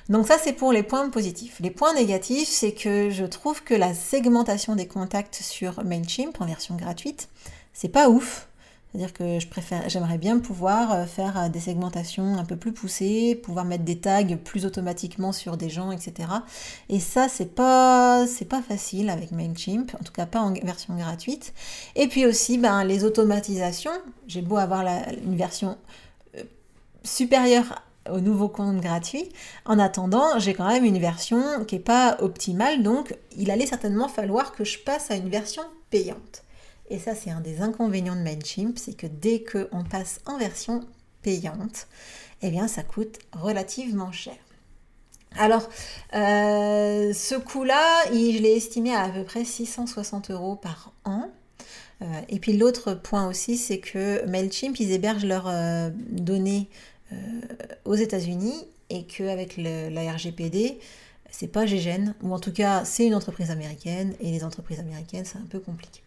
Donc 0.08 0.26
ça, 0.26 0.36
c'est 0.42 0.52
pour 0.52 0.72
les 0.72 0.82
points 0.82 1.08
positifs. 1.10 1.58
Les 1.60 1.70
points 1.70 1.94
négatifs, 1.94 2.48
c'est 2.48 2.72
que 2.72 3.10
je 3.10 3.24
trouve 3.24 3.64
que 3.64 3.74
la 3.74 3.92
segmentation 3.92 4.76
des 4.76 4.86
contacts 4.86 5.34
sur 5.34 5.82
Mailchimp 5.84 6.40
en 6.40 6.46
version 6.46 6.76
gratuite, 6.76 7.28
c'est 7.72 7.88
pas 7.88 8.08
ouf. 8.08 8.48
C'est-à-dire 8.96 9.12
que 9.12 9.40
je 9.40 9.48
préfère, 9.48 9.88
j'aimerais 9.88 10.16
bien 10.16 10.38
pouvoir 10.38 10.92
euh, 10.92 11.04
faire 11.04 11.36
euh, 11.38 11.48
des 11.48 11.60
segmentations 11.60 12.38
un 12.38 12.44
peu 12.44 12.56
plus 12.56 12.72
poussées, 12.72 13.34
pouvoir 13.34 13.66
mettre 13.66 13.84
des 13.84 13.98
tags 13.98 14.36
plus 14.42 14.64
automatiquement 14.64 15.32
sur 15.32 15.56
des 15.58 15.68
gens, 15.68 15.90
etc. 15.90 16.28
Et 16.88 17.00
ça, 17.00 17.28
c'est 17.28 17.54
pas, 17.54 18.26
c'est 18.26 18.46
pas 18.46 18.62
facile 18.62 19.10
avec 19.10 19.32
Mailchimp, 19.32 19.94
en 20.00 20.02
tout 20.02 20.12
cas 20.12 20.24
pas 20.24 20.40
en 20.40 20.52
version 20.52 20.96
gratuite. 20.96 21.52
Et 21.94 22.06
puis 22.06 22.24
aussi, 22.24 22.56
ben, 22.56 22.84
les 22.84 23.04
automatisations. 23.04 23.92
J'ai 24.28 24.40
beau 24.40 24.56
avoir 24.56 24.86
une 25.24 25.36
version 25.36 25.76
supérieure 27.06 27.82
au 28.10 28.20
nouveau 28.20 28.48
compte 28.48 28.80
gratuit. 28.80 29.28
En 29.64 29.78
attendant, 29.78 30.38
j'ai 30.38 30.54
quand 30.54 30.68
même 30.68 30.84
une 30.84 30.98
version 30.98 31.64
qui 31.64 31.76
n'est 31.76 31.80
pas 31.82 32.16
optimale, 32.20 32.82
donc 32.82 33.14
il 33.36 33.50
allait 33.50 33.66
certainement 33.66 34.08
falloir 34.08 34.52
que 34.52 34.64
je 34.64 34.78
passe 34.78 35.10
à 35.10 35.16
une 35.16 35.28
version 35.28 35.62
payante. 35.90 36.44
Et 36.88 36.98
ça, 36.98 37.14
c'est 37.14 37.30
un 37.30 37.40
des 37.40 37.62
inconvénients 37.62 38.14
de 38.14 38.20
MailChimp, 38.20 38.78
c'est 38.78 38.96
que 38.96 39.06
dès 39.06 39.42
qu'on 39.42 39.82
passe 39.82 40.20
en 40.26 40.38
version 40.38 40.84
payante, 41.22 41.88
eh 42.42 42.50
bien, 42.50 42.68
ça 42.68 42.82
coûte 42.82 43.18
relativement 43.32 44.12
cher. 44.12 44.36
Alors, 45.38 45.68
euh, 46.14 47.12
ce 47.12 47.34
coût-là, 47.34 48.04
je 48.10 48.40
l'ai 48.40 48.56
estimé 48.56 48.94
à 48.94 49.02
à 49.02 49.08
peu 49.10 49.24
près 49.24 49.44
660 49.44 50.30
euros 50.30 50.56
par 50.56 50.92
an. 51.04 51.28
Euh, 52.02 52.04
et 52.28 52.38
puis 52.38 52.56
l'autre 52.56 52.94
point 52.94 53.26
aussi, 53.28 53.56
c'est 53.56 53.78
que 53.78 54.24
MailChimp, 54.26 54.78
ils 54.80 54.92
hébergent 54.92 55.24
leurs 55.24 55.48
euh, 55.48 55.90
données 56.10 56.68
aux 57.84 57.94
États-Unis 57.94 58.54
et 58.90 59.04
qu'avec 59.04 59.56
la 59.56 60.12
RGPD, 60.12 60.78
c'est 61.30 61.48
pas 61.48 61.66
GGN, 61.66 62.14
ou 62.22 62.32
en 62.32 62.38
tout 62.38 62.52
cas 62.52 62.84
c'est 62.84 63.06
une 63.06 63.14
entreprise 63.14 63.50
américaine, 63.50 64.14
et 64.20 64.30
les 64.30 64.44
entreprises 64.44 64.80
américaines, 64.80 65.24
c'est 65.24 65.38
un 65.38 65.46
peu 65.48 65.60
compliqué. 65.60 66.00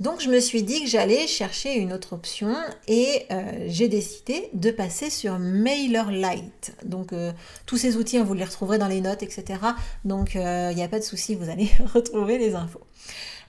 Donc 0.00 0.20
je 0.20 0.28
me 0.28 0.40
suis 0.40 0.64
dit 0.64 0.82
que 0.82 0.88
j'allais 0.88 1.28
chercher 1.28 1.74
une 1.74 1.92
autre 1.92 2.14
option 2.14 2.52
et 2.88 3.26
euh, 3.30 3.66
j'ai 3.68 3.86
décidé 3.86 4.48
de 4.52 4.72
passer 4.72 5.08
sur 5.08 5.38
MailerLite. 5.38 6.74
Donc 6.84 7.12
euh, 7.12 7.32
tous 7.64 7.76
ces 7.76 7.96
outils, 7.96 8.18
hein, 8.18 8.24
vous 8.24 8.34
les 8.34 8.44
retrouverez 8.44 8.78
dans 8.78 8.88
les 8.88 9.00
notes, 9.00 9.22
etc. 9.22 9.60
Donc 10.04 10.34
euh, 10.34 10.70
il 10.72 10.76
n'y 10.76 10.82
a 10.82 10.88
pas 10.88 10.98
de 10.98 11.04
souci, 11.04 11.36
vous 11.36 11.48
allez 11.48 11.70
retrouver 11.94 12.38
les 12.38 12.56
infos. 12.56 12.80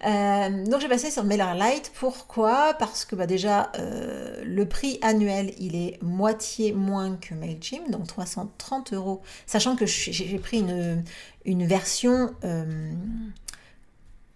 Donc 0.02 0.82
j'ai 0.82 0.88
passé 0.88 1.12
sur 1.12 1.24
MailerLite. 1.24 1.92
Pourquoi? 2.00 2.74
Parce 2.78 3.06
que 3.06 3.16
bah, 3.16 3.28
déjà 3.28 3.72
le 3.78 4.64
prix 4.66 5.00
annuel 5.02 5.54
il 5.58 5.76
est 5.76 6.02
moitié 6.02 6.74
moins 6.74 7.16
que 7.16 7.34
Mailchimp, 7.34 7.90
donc 7.90 8.08
330 8.08 8.94
euros. 8.94 9.22
Sachant 9.46 9.76
que 9.76 9.86
j'ai 9.86 10.40
pris 10.40 10.60
une, 10.60 11.04
une 11.46 11.66
version 11.66 12.34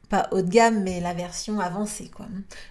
pas 0.10 0.28
haut 0.32 0.42
de 0.42 0.50
gamme, 0.50 0.84
mais 0.84 1.00
la 1.00 1.14
version 1.14 1.60
avancée. 1.60 2.10
Quoi. 2.10 2.26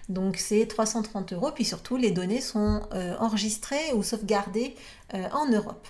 Donc 0.09 0.37
c'est 0.37 0.67
330 0.67 1.33
euros, 1.33 1.51
puis 1.51 1.65
surtout 1.65 1.97
les 1.97 2.11
données 2.11 2.41
sont 2.41 2.81
euh, 2.93 3.15
enregistrées 3.19 3.93
ou 3.95 4.03
sauvegardées 4.03 4.75
euh, 5.13 5.27
en 5.31 5.49
Europe. 5.49 5.87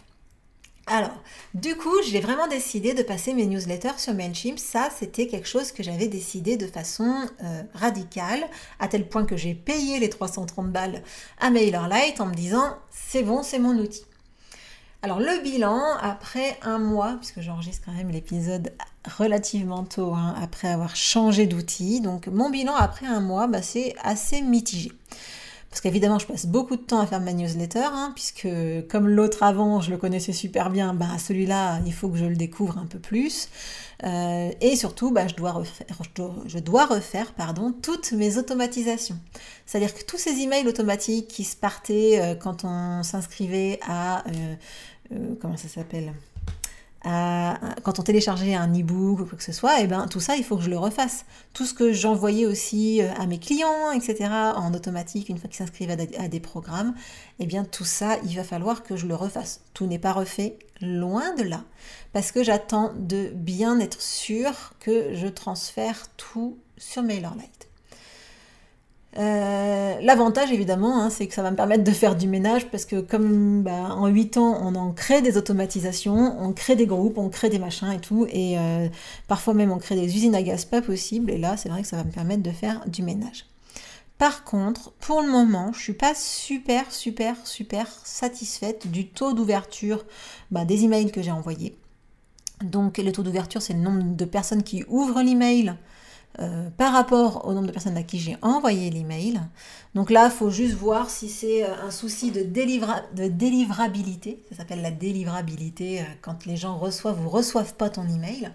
Alors, 0.92 1.14
du 1.54 1.76
coup, 1.76 1.94
j'ai 2.04 2.20
vraiment 2.20 2.48
décidé 2.48 2.96
de 2.96 3.04
passer 3.04 3.36
mes 3.36 3.46
newsletters 3.46 4.00
sur 4.00 4.16
Mailchimp. 4.16 4.58
Ça, 4.58 4.90
c'était 4.98 5.28
quelque 5.28 5.48
chose 5.48 5.72
que 5.72 5.84
j'avais 5.84 6.08
décidé 6.08 6.58
de 6.58 6.66
façon 6.66 7.14
euh, 7.44 7.62
radicale, 7.76 8.44
à 8.80 8.88
tel 8.88 9.08
point 9.08 9.24
que 9.24 9.38
j'ai 9.38 9.54
payé 9.54 10.00
les 10.00 10.10
330 10.10 10.72
balles 10.72 11.04
à 11.40 11.52
MailerLite 11.52 12.20
en 12.22 12.26
me 12.26 12.34
disant, 12.34 12.76
c'est 12.90 13.22
bon, 13.22 13.44
c'est 13.44 13.60
mon 13.60 13.78
outil. 13.78 14.04
Alors 15.04 15.20
le 15.20 15.44
bilan, 15.44 15.80
après 16.02 16.58
un 16.64 16.80
mois, 16.80 17.18
puisque 17.18 17.42
j'enregistre 17.42 17.86
quand 17.86 17.94
même 17.94 18.10
l'épisode 18.10 18.74
relativement 19.18 19.84
tôt, 19.84 20.16
hein, 20.16 20.34
après 20.42 20.70
avoir 20.70 20.96
changé 20.96 21.46
d'outil, 21.46 22.02
donc 22.02 22.26
mon 22.28 22.50
bilan 22.50 22.76
après 22.76 23.06
un 23.06 23.22
mois, 23.22 23.46
bah, 23.46 23.62
c'est 23.62 23.94
assez 24.02 24.42
mitigé. 24.42 24.92
Parce 25.70 25.82
qu'évidemment, 25.82 26.18
je 26.18 26.26
passe 26.26 26.48
beaucoup 26.48 26.76
de 26.76 26.82
temps 26.82 27.00
à 27.00 27.06
faire 27.06 27.22
ma 27.22 27.32
newsletter, 27.32 27.86
hein, 27.92 28.12
puisque 28.16 28.48
comme 28.90 29.08
l'autre 29.08 29.44
avant, 29.44 29.82
je 29.82 29.92
le 29.92 29.98
connaissais 29.98 30.34
super 30.34 30.72
bien, 30.72 30.96
bah, 30.96 31.18
celui-là, 31.20 31.80
il 31.86 31.94
faut 31.94 32.10
que 32.10 32.18
je 32.18 32.26
le 32.26 32.36
découvre 32.36 32.80
un 32.80 32.88
peu 32.88 32.98
plus. 32.98 33.50
Euh, 34.04 34.52
et 34.62 34.76
surtout, 34.76 35.12
bah, 35.12 35.28
je, 35.28 35.36
dois 35.36 35.52
refaire, 35.52 35.86
je, 36.48 36.60
dois, 36.60 36.86
refaire 36.86 37.34
pardon, 37.34 37.72
toutes 37.72 38.14
mes 38.14 38.38
automatisations. 38.38 39.18
C'est-à-dire 39.66 39.94
que 39.94 40.04
tous 40.04 40.18
ces 40.18 40.40
emails 40.40 40.68
automatiques 40.68 41.28
qui 41.28 41.44
se 41.44 41.56
partaient 41.56 42.20
euh, 42.20 42.36
quand 42.36 42.64
on 42.64 43.04
s'inscrivait 43.04 43.80
à... 43.88 44.24
Euh, 44.28 44.56
comment 45.40 45.58
ça 45.58 45.68
s'appelle? 45.68 46.14
Quand 47.04 48.00
on 48.00 48.04
téléchargeait 48.04 48.56
un 48.56 48.68
e-book 48.74 49.20
ou 49.20 49.26
quoi 49.26 49.38
que 49.38 49.44
ce 49.44 49.52
soit, 49.52 49.80
et 49.80 49.84
eh 49.84 49.88
ben 49.88 50.08
tout 50.08 50.20
ça, 50.20 50.36
il 50.36 50.44
faut 50.44 50.58
que 50.58 50.64
je 50.64 50.70
le 50.70 50.78
refasse. 50.78 51.26
Tout 51.54 51.66
ce 51.66 51.74
que 51.74 51.94
j'envoyais 51.94 52.46
aussi 52.46 53.02
à 53.02 53.26
mes 53.26 53.40
clients, 53.40 53.92
etc., 53.92 54.30
en 54.56 54.74
automatique, 54.74 55.30
une 55.30 55.38
fois 55.38 55.50
qu'ils 55.50 55.58
s'inscrivent 55.58 55.92
à, 55.92 56.28
des 56.28 56.40
programmes, 56.40 56.94
et 57.40 57.44
eh 57.44 57.46
bien 57.46 57.64
tout 57.64 57.86
ça, 57.86 58.18
il 58.26 58.36
va 58.36 58.44
falloir 58.44 58.84
que 58.84 58.98
je 58.98 59.08
le 59.08 59.16
refasse. 59.16 59.62
Tout 59.74 59.86
n'est 59.86 60.00
pas 60.00 60.14
refait, 60.14 60.58
loin 60.82 61.34
de 61.36 61.44
là, 61.44 61.64
parce 62.14 62.32
que 62.32 62.44
j'attends 62.44 62.92
de 62.96 63.32
bien 63.34 63.80
être 63.80 64.02
sûr 64.02 64.74
que 64.80 65.14
je 65.14 65.28
transfère 65.28 66.08
tout 66.18 66.58
sur 66.78 67.04
MailerLite. 67.04 67.69
Euh, 69.18 69.96
l'avantage 70.02 70.52
évidemment, 70.52 71.02
hein, 71.02 71.10
c'est 71.10 71.26
que 71.26 71.34
ça 71.34 71.42
va 71.42 71.50
me 71.50 71.56
permettre 71.56 71.84
de 71.84 71.92
faire 71.92 72.16
du 72.16 72.28
ménage 72.28 72.70
parce 72.70 72.86
que 72.86 73.02
comme 73.02 73.64
bah, 73.64 73.96
en 73.96 74.08
8 74.08 74.38
ans, 74.38 74.60
on 74.62 74.76
en 74.76 74.92
crée 74.92 75.22
des 75.22 75.36
automatisations, 75.36 76.40
on 76.40 76.54
crée 76.54 76.76
des 76.76 76.86
groupes, 76.86 77.18
on 77.18 77.30
crée 77.30 77.50
des 77.50 77.58
machins 77.58 77.92
et 77.92 78.00
tout, 78.00 78.28
et 78.30 78.60
euh, 78.60 78.88
parfois 79.28 79.56
même 79.56 79.72
on 79.72 79.80
crée 79.80 79.96
des 79.96 80.16
usines 80.16 80.36
à 80.36 80.44
gaz 80.44 80.66
pas 80.66 80.82
possibles, 80.82 81.32
et 81.32 81.40
là 81.40 81.58
c'est 81.58 81.70
vrai 81.70 81.82
que 81.82 81.88
ça 81.88 81.98
va 81.98 82.04
me 82.04 82.12
permettre 82.12 82.44
de 82.44 82.52
faire 82.52 82.84
du 82.88 83.02
ménage. 83.02 83.46
Par 84.20 84.44
contre, 84.44 84.92
pour 85.00 85.22
le 85.22 85.30
moment, 85.30 85.72
je 85.74 85.80
suis 85.80 85.94
pas 85.94 86.14
super, 86.14 86.92
super, 86.92 87.36
super 87.48 87.88
satisfaite 88.04 88.92
du 88.92 89.08
taux 89.08 89.34
d'ouverture 89.34 90.06
bah, 90.52 90.66
des 90.66 90.84
emails 90.84 91.10
que 91.10 91.22
j'ai 91.22 91.32
envoyés. 91.32 91.78
Donc, 92.62 92.98
le 92.98 93.14
taux 93.14 93.24
d'ouverture, 93.24 93.62
c'est 93.62 93.72
le 93.72 93.80
nombre 93.80 94.04
de 94.18 94.26
personnes 94.26 94.64
qui 94.64 94.84
ouvrent 94.90 95.22
l'email 95.22 95.74
euh, 96.38 96.70
par 96.78 96.94
rapport 96.94 97.48
au 97.48 97.54
nombre 97.54 97.66
de 97.66 97.72
personnes 97.72 97.98
à 97.98 98.04
qui 98.04 98.20
j'ai 98.20 98.38
envoyé 98.44 98.92
l'email. 98.92 99.42
Donc 99.96 100.12
là, 100.12 100.26
il 100.26 100.32
faut 100.32 100.52
juste 100.52 100.76
voir 100.76 101.10
si 101.10 101.28
c'est 101.28 101.64
euh, 101.66 101.74
un 101.84 101.90
souci 101.90 102.32
de, 102.32 102.44
délivrabilité. 102.44 104.42
Ça 104.52 104.58
s'appelle 104.58 104.84
la 104.84 104.92
délivrabilité 104.92 106.02
euh, 106.02 106.04
quand 106.22 106.46
les 106.46 106.56
gens 106.56 106.78
reçoivent 106.78 107.26
ou 107.26 107.30
reçoivent 107.30 107.74
pas 107.74 107.90
ton 107.90 108.08
email. 108.08 108.52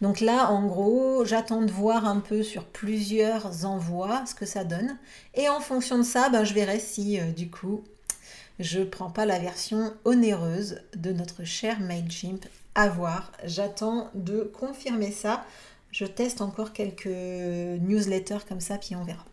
Donc 0.00 0.20
là, 0.20 0.50
en 0.50 0.66
gros, 0.66 1.24
j'attends 1.24 1.62
de 1.62 1.70
voir 1.70 2.06
un 2.06 2.20
peu 2.20 2.44
sur 2.44 2.64
plusieurs 2.64 3.66
envois 3.66 4.24
ce 4.24 4.34
que 4.34 4.46
ça 4.46 4.62
donne. 4.62 4.96
Et 5.34 5.48
en 5.48 5.60
fonction 5.60 5.98
de 5.98 6.04
ça, 6.04 6.28
ben, 6.30 6.44
je 6.44 6.54
verrai 6.54 6.78
si 6.78 7.18
du 7.36 7.50
coup, 7.50 7.82
je 8.60 8.80
prends 8.82 9.10
pas 9.10 9.26
la 9.26 9.40
version 9.40 9.92
onéreuse 10.04 10.80
de 10.94 11.12
notre 11.12 11.42
cher 11.42 11.80
MailChimp 11.80 12.46
à 12.76 12.88
voir. 12.88 13.32
J'attends 13.44 14.10
de 14.14 14.50
confirmer 14.58 15.10
ça 15.10 15.44
je 15.96 16.04
teste 16.04 16.42
encore 16.42 16.74
quelques 16.74 17.06
newsletters 17.06 18.44
comme 18.46 18.60
ça, 18.60 18.76
puis 18.76 18.94
on 18.94 19.04
verra. 19.04 19.24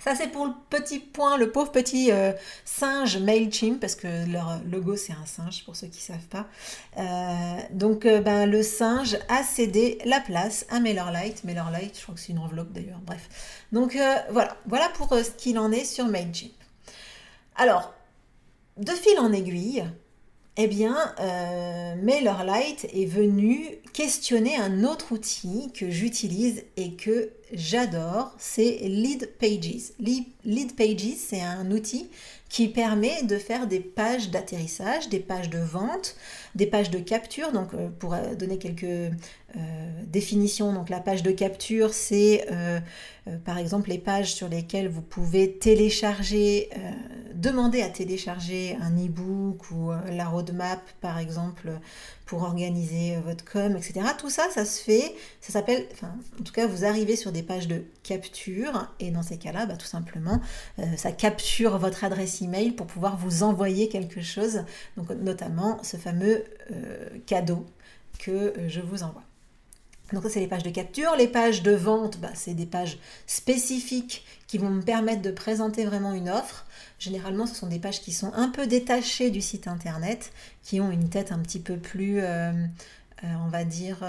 Ça, 0.00 0.14
c'est 0.14 0.28
pour 0.28 0.46
le 0.46 0.52
petit 0.70 1.00
point, 1.00 1.36
le 1.36 1.50
pauvre 1.50 1.72
petit 1.72 2.12
euh, 2.12 2.32
singe 2.64 3.18
MailChimp, 3.18 3.80
parce 3.80 3.96
que 3.96 4.30
leur 4.30 4.60
logo, 4.70 4.96
c'est 4.96 5.12
un 5.12 5.26
singe, 5.26 5.64
pour 5.64 5.74
ceux 5.74 5.88
qui 5.88 5.98
ne 5.98 6.16
savent 6.16 6.28
pas. 6.28 6.46
Euh, 6.98 7.60
donc, 7.72 8.06
euh, 8.06 8.20
ben, 8.20 8.46
le 8.46 8.62
singe 8.62 9.18
a 9.28 9.42
cédé 9.42 9.98
la 10.04 10.20
place 10.20 10.66
à 10.70 10.78
MailerLite. 10.78 11.42
MailerLite, 11.42 11.96
je 11.98 12.02
crois 12.02 12.14
que 12.14 12.20
c'est 12.20 12.32
une 12.32 12.38
enveloppe 12.38 12.72
d'ailleurs, 12.72 13.00
bref. 13.04 13.28
Donc, 13.72 13.98
voilà. 14.30 14.56
Voilà 14.66 14.88
pour 14.90 15.08
ce 15.08 15.30
qu'il 15.30 15.58
en 15.58 15.72
est 15.72 15.84
sur 15.84 16.06
MailChimp. 16.06 16.52
Alors, 17.56 17.92
de 18.76 18.92
fil 18.92 19.18
en 19.18 19.32
aiguille, 19.32 19.84
eh 20.58 20.66
bien, 20.66 20.96
euh, 21.18 21.94
MailerLite 21.96 22.86
est 22.92 23.06
venu 23.06 23.66
questionner 23.94 24.54
un 24.56 24.84
autre 24.84 25.12
outil 25.12 25.72
que 25.72 25.90
j'utilise 25.90 26.62
et 26.76 26.92
que 26.92 27.30
j'adore, 27.54 28.34
c'est 28.38 28.80
Lead 28.82 29.30
Pages. 29.38 31.14
C'est 31.16 31.40
un 31.40 31.70
outil 31.70 32.10
qui 32.50 32.68
permet 32.68 33.22
de 33.22 33.38
faire 33.38 33.66
des 33.66 33.80
pages 33.80 34.28
d'atterrissage, 34.28 35.08
des 35.08 35.20
pages 35.20 35.48
de 35.48 35.58
vente, 35.58 36.16
des 36.54 36.66
pages 36.66 36.90
de 36.90 36.98
capture. 36.98 37.52
Donc, 37.52 37.74
euh, 37.74 37.88
pour 37.98 38.14
euh, 38.14 38.34
donner 38.34 38.58
quelques 38.58 38.84
euh, 38.84 39.10
définitions, 40.06 40.72
donc 40.72 40.88
la 40.88 41.00
page 41.00 41.22
de 41.22 41.30
capture, 41.30 41.92
c'est 41.92 42.46
par 43.44 43.56
exemple 43.58 43.88
les 43.90 43.98
pages 43.98 44.34
sur 44.34 44.48
lesquelles 44.48 44.88
vous 44.88 45.02
pouvez 45.02 45.52
télécharger, 45.52 46.70
demander 47.34 47.80
à 47.82 47.88
télécharger 47.88 48.76
un 48.80 48.90
e-book 48.96 49.70
ou 49.70 49.90
la 50.10 50.24
roadmap, 50.24 50.80
par 51.00 51.18
exemple, 51.18 51.70
pour 52.26 52.42
organiser 52.42 53.16
votre 53.24 53.44
com, 53.44 53.76
etc. 53.76 54.00
Tout 54.18 54.30
ça, 54.30 54.48
ça 54.52 54.64
se 54.64 54.82
fait, 54.82 55.14
ça 55.40 55.52
s'appelle, 55.52 55.86
enfin, 55.92 56.14
en 56.40 56.42
tout 56.42 56.52
cas, 56.52 56.66
vous 56.66 56.84
arrivez 56.84 57.14
sur 57.14 57.30
des 57.30 57.44
pages 57.44 57.68
de 57.68 57.84
capture 58.02 58.92
et 58.98 59.10
dans 59.10 59.22
ces 59.22 59.36
cas-là, 59.36 59.66
bah, 59.66 59.76
tout 59.76 59.86
simplement, 59.86 60.40
ça 60.96 61.12
capture 61.12 61.78
votre 61.78 62.04
adresse 62.04 62.42
email 62.42 62.72
pour 62.72 62.86
pouvoir 62.86 63.16
vous 63.16 63.44
envoyer 63.44 63.88
quelque 63.88 64.22
chose, 64.22 64.64
donc 64.96 65.10
notamment 65.10 65.78
ce 65.84 65.96
fameux 65.96 66.41
euh, 66.70 67.08
cadeau 67.26 67.66
que 68.18 68.30
euh, 68.30 68.68
je 68.68 68.80
vous 68.80 69.02
envoie. 69.02 69.22
Donc 70.12 70.22
ça 70.24 70.30
c'est 70.30 70.40
les 70.40 70.46
pages 70.46 70.62
de 70.62 70.70
capture. 70.70 71.16
Les 71.16 71.28
pages 71.28 71.62
de 71.62 71.72
vente, 71.72 72.18
bah, 72.18 72.30
c'est 72.34 72.54
des 72.54 72.66
pages 72.66 72.98
spécifiques 73.26 74.24
qui 74.46 74.58
vont 74.58 74.70
me 74.70 74.82
permettre 74.82 75.22
de 75.22 75.30
présenter 75.30 75.84
vraiment 75.84 76.12
une 76.12 76.28
offre. 76.28 76.66
Généralement, 76.98 77.46
ce 77.46 77.54
sont 77.54 77.66
des 77.66 77.78
pages 77.78 78.00
qui 78.00 78.12
sont 78.12 78.32
un 78.34 78.48
peu 78.48 78.66
détachées 78.66 79.30
du 79.30 79.40
site 79.40 79.66
internet, 79.66 80.32
qui 80.62 80.80
ont 80.80 80.90
une 80.90 81.08
tête 81.08 81.32
un 81.32 81.38
petit 81.38 81.58
peu 81.58 81.76
plus, 81.76 82.20
euh, 82.20 82.52
on 83.24 83.48
va 83.48 83.64
dire, 83.64 84.04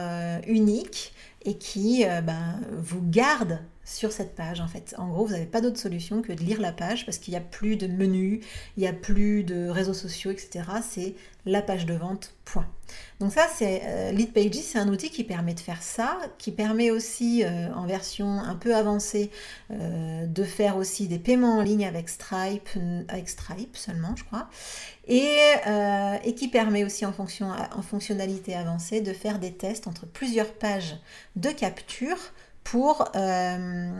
unique 0.45 1.13
et 1.45 1.57
qui 1.57 2.03
bah, 2.23 2.55
vous 2.71 3.01
gardent 3.01 3.59
sur 3.85 4.11
cette 4.11 4.35
page 4.35 4.61
en 4.61 4.67
fait. 4.67 4.95
En 4.97 5.07
gros, 5.09 5.25
vous 5.25 5.33
n'avez 5.33 5.45
pas 5.45 5.61
d'autre 5.61 5.79
solution 5.79 6.21
que 6.21 6.31
de 6.31 6.41
lire 6.41 6.61
la 6.61 6.71
page 6.71 7.05
parce 7.05 7.17
qu'il 7.17 7.31
n'y 7.33 7.37
a 7.37 7.41
plus 7.41 7.75
de 7.75 7.87
menu, 7.87 8.41
il 8.77 8.81
n'y 8.81 8.87
a 8.87 8.93
plus 8.93 9.43
de 9.43 9.67
réseaux 9.67 9.93
sociaux, 9.93 10.31
etc. 10.31 10.63
C'est 10.87 11.15
la 11.45 11.61
page 11.61 11.85
de 11.85 11.93
vente, 11.93 12.33
point. 12.45 12.67
Donc 13.19 13.33
ça, 13.33 13.47
c'est 13.53 13.81
euh, 13.85 14.11
Lead 14.11 14.31
c'est 14.53 14.79
un 14.79 14.87
outil 14.87 15.09
qui 15.09 15.25
permet 15.25 15.53
de 15.53 15.59
faire 15.59 15.81
ça, 15.81 16.17
qui 16.37 16.51
permet 16.51 16.91
aussi 16.91 17.43
euh, 17.43 17.73
en 17.73 17.85
version 17.85 18.39
un 18.39 18.55
peu 18.55 18.75
avancée 18.75 19.29
euh, 19.71 20.25
de 20.25 20.43
faire 20.43 20.77
aussi 20.77 21.07
des 21.07 21.19
paiements 21.19 21.57
en 21.57 21.61
ligne 21.61 21.85
avec 21.85 22.07
Stripe, 22.07 22.69
avec 23.09 23.27
Stripe 23.27 23.75
seulement, 23.75 24.15
je 24.15 24.23
crois, 24.23 24.49
et, 25.07 25.37
et 26.23 26.35
qui 26.35 26.47
permet 26.47 26.85
aussi 26.85 27.05
en 27.05 27.11
fonctionnalité 27.81 28.55
avancée 28.55 29.01
de 29.01 29.11
faire 29.11 29.39
des 29.39 29.51
tests 29.51 29.87
entre 29.87 30.05
plusieurs 30.05 30.53
pages 30.53 30.95
de 31.35 31.49
capture 31.49 32.17
pour, 32.63 33.05
euh, 33.15 33.91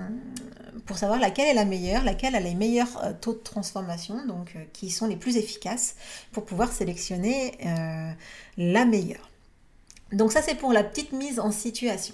pour 0.86 0.98
savoir 0.98 1.20
laquelle 1.20 1.48
est 1.48 1.54
la 1.54 1.66
meilleure, 1.66 2.04
laquelle 2.04 2.36
a 2.36 2.40
les 2.40 2.56
meilleurs 2.56 3.04
euh, 3.04 3.12
taux 3.20 3.34
de 3.34 3.40
transformation, 3.40 4.26
donc 4.26 4.54
euh, 4.56 4.60
qui 4.74 4.90
sont 4.90 5.08
les 5.08 5.16
plus 5.16 5.38
efficaces 5.38 5.96
pour 6.32 6.46
pouvoir 6.46 6.72
sélectionner 6.72 7.58
la 8.58 8.86
meilleure. 8.86 9.30
Donc 10.12 10.32
ça 10.32 10.44
c'est 10.44 10.56
pour 10.56 10.74
la 10.74 10.84
petite 10.84 11.12
mise 11.12 11.40
en 11.40 11.52
situation. 11.52 12.14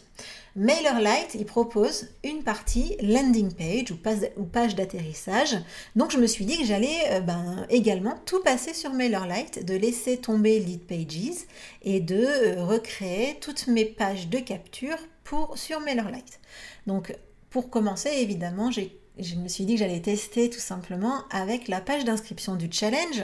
MailerLite, 0.56 1.36
il 1.36 1.46
propose 1.46 2.08
une 2.24 2.44
partie 2.44 2.96
landing 3.02 3.54
page 3.54 3.92
ou 3.92 4.44
page, 4.46 4.76
d'atterrissage. 4.76 5.58
Donc 5.96 6.12
je 6.12 6.18
me 6.18 6.26
suis 6.26 6.46
dit 6.46 6.58
que 6.58 6.66
j'allais 6.66 7.22
ben, 7.22 7.66
également 7.70 8.16
tout 8.26 8.42
passer 8.42 8.74
sur 8.74 8.94
MailerLite, 8.94 9.66
de 9.66 9.76
laisser 9.76 10.18
tomber 10.18 10.60
Lead 10.60 10.82
Pages 10.82 11.46
et 11.84 12.00
de 12.00 12.58
recréer 12.60 13.38
toutes 13.42 13.68
mes 13.68 13.86
pages 13.86 14.30
de 14.30 14.40
capture 14.40 14.98
pour, 15.30 15.60
sur 15.60 15.80
MailerLite. 15.80 16.40
Donc 16.88 17.16
pour 17.52 17.70
commencer, 17.70 18.10
évidemment, 18.10 18.72
je 18.72 19.36
me 19.36 19.48
suis 19.48 19.66
dit 19.66 19.76
que 19.76 19.80
j'allais 19.80 20.02
tester 20.02 20.50
tout 20.50 20.60
simplement 20.60 21.24
avec 21.30 21.68
la 21.68 21.82
page 21.82 22.04
d'inscription 22.04 22.56
du 22.56 22.68
challenge 22.72 23.24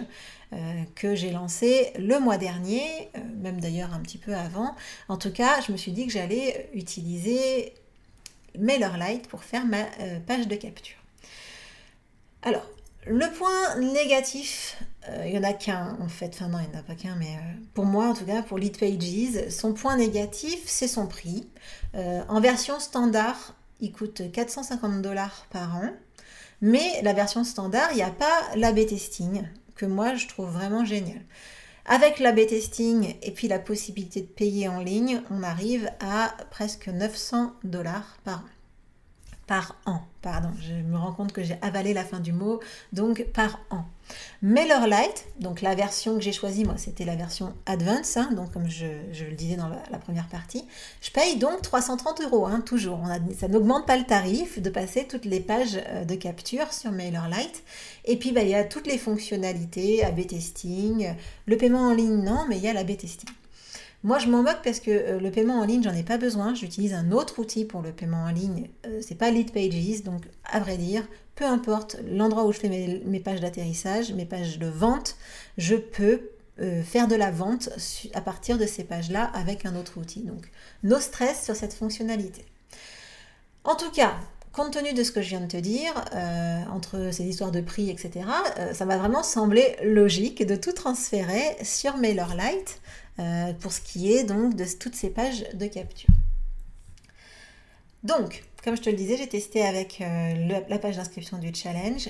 euh, 0.54 0.84
que 0.94 1.16
j'ai 1.16 1.32
lancé 1.32 1.92
le 1.98 2.20
mois 2.20 2.38
dernier, 2.38 3.10
euh, 3.18 3.20
même 3.42 3.60
d'ailleurs 3.60 3.92
un 3.92 4.00
petit 4.02 4.20
peu 4.20 4.36
avant. 4.36 4.76
En 5.10 5.18
tout 5.18 5.32
cas, 5.32 5.62
je 5.66 5.72
me 5.72 5.78
suis 5.78 5.92
dit 5.92 6.06
que 6.06 6.14
j'allais 6.14 6.70
utiliser 6.76 7.74
MailerLite 8.56 9.28
pour 9.28 9.44
faire 9.44 9.66
ma 9.66 9.82
euh, 10.00 10.20
page 10.20 10.48
de 10.48 10.56
capture. 10.56 10.98
Alors, 12.44 12.70
le 13.08 13.32
point 13.32 13.80
négatif, 13.80 14.78
il 15.26 15.32
n'y 15.32 15.38
en 15.38 15.44
a 15.44 15.54
qu'un 15.54 15.98
en 16.02 16.08
fait, 16.08 16.32
enfin 16.34 16.48
non, 16.48 16.60
il 16.60 16.70
n'y 16.70 16.76
en 16.76 16.80
a 16.80 16.84
pas 16.84 16.96
qu'un, 16.96 17.16
mais 17.16 17.38
pour 17.74 17.86
moi 17.86 18.08
en 18.08 18.14
tout 18.14 18.26
cas, 18.26 18.42
pour 18.42 18.58
Lead 18.58 18.78
Pages, 18.78 19.50
son 19.50 19.74
point 19.74 19.98
négatif, 19.98 20.60
c'est 20.66 20.88
son 20.88 21.08
prix. 21.08 21.48
en 21.94 22.40
version 22.40 22.80
standard, 22.80 23.56
il 23.82 23.92
coûte 23.92 24.32
450 24.32 25.02
dollars 25.02 25.46
par 25.52 25.76
an. 25.76 25.90
Mais 26.62 27.02
la 27.04 27.14
version 27.14 27.44
standard, 27.44 27.90
il 27.92 27.98
n'y 27.98 28.04
a 28.04 28.10
pas 28.10 28.42
l'AB 28.56 28.86
testing, 28.86 29.44
que 29.76 29.86
moi 29.86 30.16
je 30.16 30.28
trouve 30.28 30.50
vraiment 30.50 30.86
génial. 30.86 31.22
Avec 31.86 32.20
l'AB 32.20 32.48
testing 32.48 33.16
et 33.22 33.32
puis 33.32 33.48
la 33.48 33.60
possibilité 33.60 34.22
de 34.22 34.28
payer 34.28 34.68
en 34.68 34.80
ligne, 34.80 35.22
on 35.30 35.44
arrive 35.44 35.92
à 36.00 36.36
presque 36.50 36.88
900 36.88 37.54
dollars 37.64 38.18
par 38.24 38.40
an 38.40 38.50
par 39.48 39.76
an. 39.86 40.02
Pardon, 40.22 40.50
je 40.60 40.74
me 40.74 40.98
rends 40.98 41.14
compte 41.14 41.32
que 41.32 41.44
j'ai 41.44 41.58
avalé 41.62 41.94
la 41.94 42.04
fin 42.04 42.20
du 42.20 42.34
mot, 42.34 42.60
donc 42.94 43.26
par 43.34 43.60
an. 43.70 43.86
MailerLite, 44.42 45.26
donc 45.40 45.62
la 45.62 45.76
version 45.76 46.16
que 46.16 46.22
j'ai 46.22 46.32
choisie, 46.32 46.66
moi 46.66 46.76
c'était 46.78 47.06
la 47.06 47.16
version 47.16 47.54
Advance, 47.66 48.18
hein, 48.18 48.30
donc 48.36 48.52
comme 48.52 48.70
je, 48.70 48.86
le 49.24 49.36
disais 49.36 49.56
dans 49.56 49.70
la, 49.70 49.98
première 49.98 50.28
partie, 50.28 50.66
je 51.02 51.12
paye 51.12 51.38
donc 51.38 51.62
330 51.62 52.22
euros, 52.22 52.46
hein, 52.46 52.62
toujours. 52.62 53.00
ça 53.38 53.48
n'augmente 53.48 53.86
pas 53.88 53.98
le 53.98 54.04
tarif 54.04 54.62
de 54.62 54.70
passer 54.70 55.06
toutes 55.08 55.26
les 55.26 55.40
pages 55.40 55.80
euh, 55.88 56.06
de 56.06 56.16
capture 56.16 56.72
sur 56.74 56.92
MailerLite. 56.92 57.64
Et 58.06 58.18
puis 58.18 58.32
bah, 58.32 58.44
il 58.44 58.50
y 58.50 58.56
a 58.56 58.64
toutes 58.64 58.88
les 58.88 58.98
fonctionnalités, 58.98 60.04
AB 60.04 60.28
testing, 60.28 61.14
le 61.46 61.58
paiement 61.58 61.88
en 61.88 61.94
ligne, 61.94 62.24
non, 62.24 62.46
mais 62.48 62.58
il 62.58 62.64
y 62.64 62.68
a 62.68 62.74
l'AB 62.74 62.98
testing. 62.98 63.30
Moi, 64.06 64.20
je 64.20 64.28
m'en 64.28 64.44
moque 64.44 64.62
parce 64.64 64.80
que 64.80 64.92
euh, 64.92 65.20
le 65.20 65.32
paiement 65.32 65.56
en 65.56 65.66
ligne, 65.66 65.82
j'en 65.82 65.96
ai 65.96 66.04
pas 66.04 66.20
besoin. 66.20 66.54
J'utilise 66.54 66.94
un 66.94 67.12
autre 67.12 67.40
outil 67.40 67.66
pour 67.66 67.82
le 67.82 67.92
paiement 67.92 68.26
en 68.26 68.30
ligne. 68.30 68.70
Euh, 68.86 69.02
c'est 69.02 69.16
pas 69.16 69.32
Lead 69.32 69.52
Pages, 69.52 70.04
donc 70.04 70.22
à 70.44 70.60
vrai 70.60 70.78
dire, 70.78 71.08
peu 71.34 71.44
importe 71.44 71.98
l'endroit 72.08 72.46
où 72.46 72.52
je 72.52 72.60
fais 72.60 72.70
mes, 72.70 73.20
pages 73.20 73.42
d'atterrissage, 73.42 74.14
mes 74.14 74.26
pages 74.26 74.60
de 74.60 74.68
vente, 74.68 75.16
je 75.58 75.76
peux 75.76 76.30
euh, 76.62 76.84
faire 76.84 77.08
de 77.08 77.16
la 77.16 77.32
vente 77.32 77.70
à 78.14 78.22
partir 78.22 78.60
de 78.60 78.68
ces 78.68 78.84
pages-là 78.84 79.24
avec 79.34 79.66
un 79.66 79.76
autre 79.76 79.98
outil. 80.00 80.22
Donc, 80.22 80.52
no 80.84 81.00
stress 81.00 81.44
sur 81.44 81.56
cette 81.56 81.74
fonctionnalité. 81.74 82.46
En 83.64 83.74
tout 83.74 83.90
cas, 83.90 84.14
compte 84.54 84.74
tenu 84.74 84.94
de 84.94 85.04
ce 85.04 85.12
que 85.12 85.24
je 85.24 85.30
viens 85.30 85.42
de 85.42 85.48
te 85.48 85.58
dire, 85.58 85.94
entre 86.72 87.10
ces 87.12 87.24
histoires 87.24 87.52
de 87.52 87.60
prix, 87.60 87.90
etc., 87.90 88.28
ça 88.74 88.86
m'a 88.86 88.98
vraiment 88.98 89.24
semblé 89.24 89.76
logique 89.84 90.46
de 90.46 90.56
tout 90.56 90.72
transférer 90.72 91.58
sur 91.64 91.98
MailerLite 91.98 92.80
euh, 93.20 93.54
pour 93.54 93.72
ce 93.72 93.82
qui 93.82 94.12
est 94.12 94.24
donc 94.24 94.56
de 94.56 94.66
toutes 94.80 94.96
ces 94.96 95.10
pages 95.10 95.46
de 95.54 95.68
capture. 95.68 96.10
Donc, 98.04 98.44
comme 98.64 98.76
je 98.76 98.82
te 98.82 98.90
le 98.90 98.96
disais, 98.96 99.18
j'ai 99.18 99.28
testé 99.28 99.64
avec 99.64 100.02
euh, 100.02 100.62
la 100.68 100.80
page 100.80 100.98
d'inscription 100.98 101.38
du 101.38 101.54
challenge. 101.54 102.10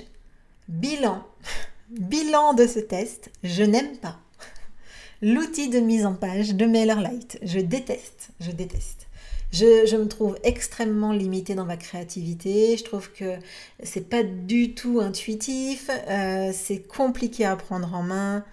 Bilan, 0.68 1.24
bilan 1.90 2.54
de 2.54 2.68
ce 2.68 2.80
test, 2.80 3.32
je 3.44 3.64
n'aime 3.64 3.98
pas. 3.98 4.20
L'outil 5.22 5.70
de 5.70 5.80
mise 5.80 6.06
en 6.06 6.16
page 6.16 6.56
de 6.56 6.66
MailerLite, 6.66 7.40
je 7.44 7.60
déteste, 7.60 8.30
je 8.40 8.52
déteste. 8.52 9.06
Je, 9.52 9.96
me 9.96 10.08
trouve 10.08 10.38
extrêmement 10.44 11.14
limitée 11.14 11.56
dans 11.56 11.64
ma 11.64 11.78
créativité. 11.78 12.76
Je 12.76 12.84
trouve 12.84 13.10
que 13.14 13.36
c'est 13.82 14.10
pas 14.10 14.22
du 14.22 14.74
tout 14.74 15.00
intuitif. 15.00 15.90
Euh, 16.10 16.52
c'est 16.54 16.80
compliqué 16.80 17.46
à 17.46 17.56
prendre 17.56 17.94
en 17.94 18.04
main. 18.04 18.44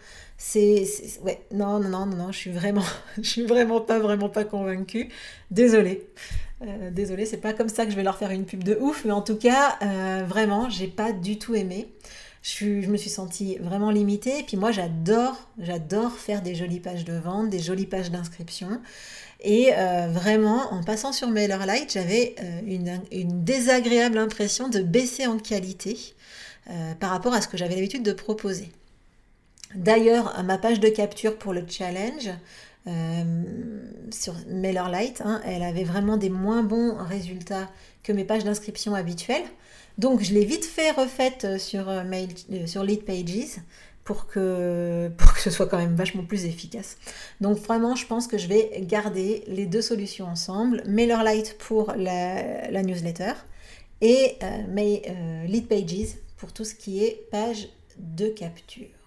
C'est, 0.44 0.84
ouais, 1.22 1.40
non, 1.52 1.78
non, 1.78 2.04
non, 2.04 2.16
non, 2.16 2.32
je 2.32 2.36
suis 2.36 2.50
vraiment, 2.50 2.82
suis 3.22 3.46
vraiment 3.46 3.80
pas, 3.80 4.00
vraiment 4.00 4.28
pas 4.28 4.44
convaincue. 4.44 5.08
Désolée. 5.52 6.04
Euh, 6.62 6.90
désolée, 6.90 7.26
c'est 7.26 7.36
pas 7.36 7.52
comme 7.52 7.68
ça 7.68 7.84
que 7.84 7.92
je 7.92 7.96
vais 7.96 8.02
leur 8.02 8.18
faire 8.18 8.32
une 8.32 8.44
pub 8.44 8.64
de 8.64 8.76
ouf, 8.80 9.04
mais 9.04 9.12
en 9.12 9.22
tout 9.22 9.36
cas, 9.36 9.78
euh, 9.82 10.24
vraiment, 10.26 10.68
j'ai 10.68 10.88
pas 10.88 11.12
du 11.12 11.38
tout 11.38 11.54
aimé. 11.54 11.88
Je, 12.42 12.82
je, 12.82 12.90
me 12.90 12.96
suis 12.96 13.08
sentie 13.08 13.56
vraiment 13.58 13.92
limitée. 13.92 14.40
Et 14.40 14.42
puis 14.42 14.56
moi, 14.56 14.72
j'adore, 14.72 15.48
j'adore 15.58 16.12
faire 16.12 16.42
des 16.42 16.56
jolies 16.56 16.80
pages 16.80 17.04
de 17.04 17.14
vente, 17.14 17.48
des 17.48 17.60
jolies 17.60 17.86
pages 17.86 18.10
d'inscription. 18.10 18.80
Et 19.40 19.70
euh, 19.74 20.08
vraiment, 20.10 20.74
en 20.74 20.82
passant 20.82 21.12
sur 21.12 21.28
MailerLite, 21.28 21.92
j'avais 21.92 22.34
une, 22.66 23.00
une, 23.12 23.44
désagréable 23.44 24.18
impression 24.18 24.68
de 24.68 24.80
baisser 24.80 25.26
en 25.26 25.38
qualité 25.38 25.96
par 26.98 27.10
rapport 27.10 27.32
à 27.32 27.40
ce 27.40 27.48
que 27.48 27.56
j'avais 27.56 27.76
l'habitude 27.76 28.02
de 28.02 28.12
proposer. 28.12 28.70
D'ailleurs, 29.74 30.42
ma 30.44 30.58
page 30.58 30.80
de 30.80 30.88
capture 30.88 31.38
pour 31.38 31.52
le 31.52 31.64
challenge 31.68 32.30
euh, 32.88 33.44
sur 34.10 34.34
MailerLite, 34.48 35.22
hein, 35.24 35.40
elle 35.44 35.62
avait 35.62 35.84
vraiment 35.84 36.16
des 36.16 36.30
moins 36.30 36.62
bons 36.62 36.96
résultats 36.96 37.70
que 38.02 38.12
mes 38.12 38.24
pages 38.24 38.44
d'inscription 38.44 38.94
habituelles. 38.94 39.44
Donc, 39.98 40.22
je 40.22 40.34
l'ai 40.34 40.44
vite 40.44 40.64
fait 40.64 40.90
refaite 40.90 41.58
sur, 41.58 41.88
euh, 41.88 42.02
mail, 42.02 42.30
euh, 42.52 42.66
sur 42.66 42.82
Lead 42.82 43.04
Pages 43.04 43.60
pour 44.02 44.26
que, 44.26 45.10
pour 45.16 45.32
que 45.32 45.40
ce 45.40 45.50
soit 45.50 45.66
quand 45.66 45.78
même 45.78 45.94
vachement 45.94 46.24
plus 46.24 46.44
efficace. 46.44 46.96
Donc, 47.40 47.58
vraiment, 47.58 47.94
je 47.94 48.06
pense 48.06 48.26
que 48.26 48.36
je 48.36 48.48
vais 48.48 48.70
garder 48.80 49.44
les 49.46 49.66
deux 49.66 49.82
solutions 49.82 50.26
ensemble. 50.26 50.82
MailerLite 50.86 51.56
pour 51.58 51.92
la, 51.96 52.82
newsletter 52.82 53.32
et 54.00 54.38
Lead 55.46 55.68
Pages 55.68 56.16
pour 56.36 56.52
tout 56.52 56.64
ce 56.64 56.74
qui 56.74 57.04
est 57.04 57.28
page 57.30 57.68
de 57.98 58.26
capture 58.26 59.01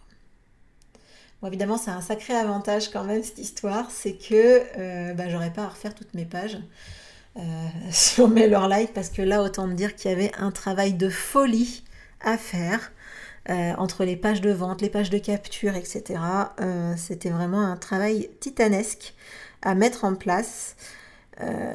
évidemment, 1.47 1.77
c'est 1.77 1.91
un 1.91 2.01
sacré 2.01 2.33
avantage 2.33 2.89
quand 2.89 3.03
même 3.03 3.23
cette 3.23 3.39
histoire, 3.39 3.89
c'est 3.91 4.13
que 4.13 4.61
euh, 4.77 5.13
bah, 5.13 5.29
j'aurais 5.29 5.51
pas 5.51 5.63
à 5.63 5.67
refaire 5.69 5.93
toutes 5.93 6.13
mes 6.13 6.25
pages 6.25 6.57
euh, 7.37 7.41
sur 7.91 8.27
MailerLite 8.29 8.93
parce 8.93 9.09
que 9.09 9.21
là, 9.21 9.41
autant 9.41 9.67
me 9.67 9.73
dire 9.73 9.95
qu'il 9.95 10.11
y 10.11 10.13
avait 10.13 10.31
un 10.37 10.51
travail 10.51 10.93
de 10.93 11.09
folie 11.09 11.83
à 12.21 12.37
faire. 12.37 12.91
Euh, 13.47 13.73
entre 13.77 14.05
les 14.05 14.15
pages 14.15 14.41
de 14.41 14.49
vente, 14.49 14.81
les 14.81 14.89
pages 14.89 15.11
de 15.11 15.19
capture, 15.19 15.75
etc. 15.75 16.19
C'était 16.97 17.29
vraiment 17.29 17.61
un 17.61 17.77
travail 17.77 18.31
titanesque 18.39 19.13
à 19.61 19.75
mettre 19.75 20.03
en 20.03 20.15
place. 20.15 20.75
Euh, 21.41 21.73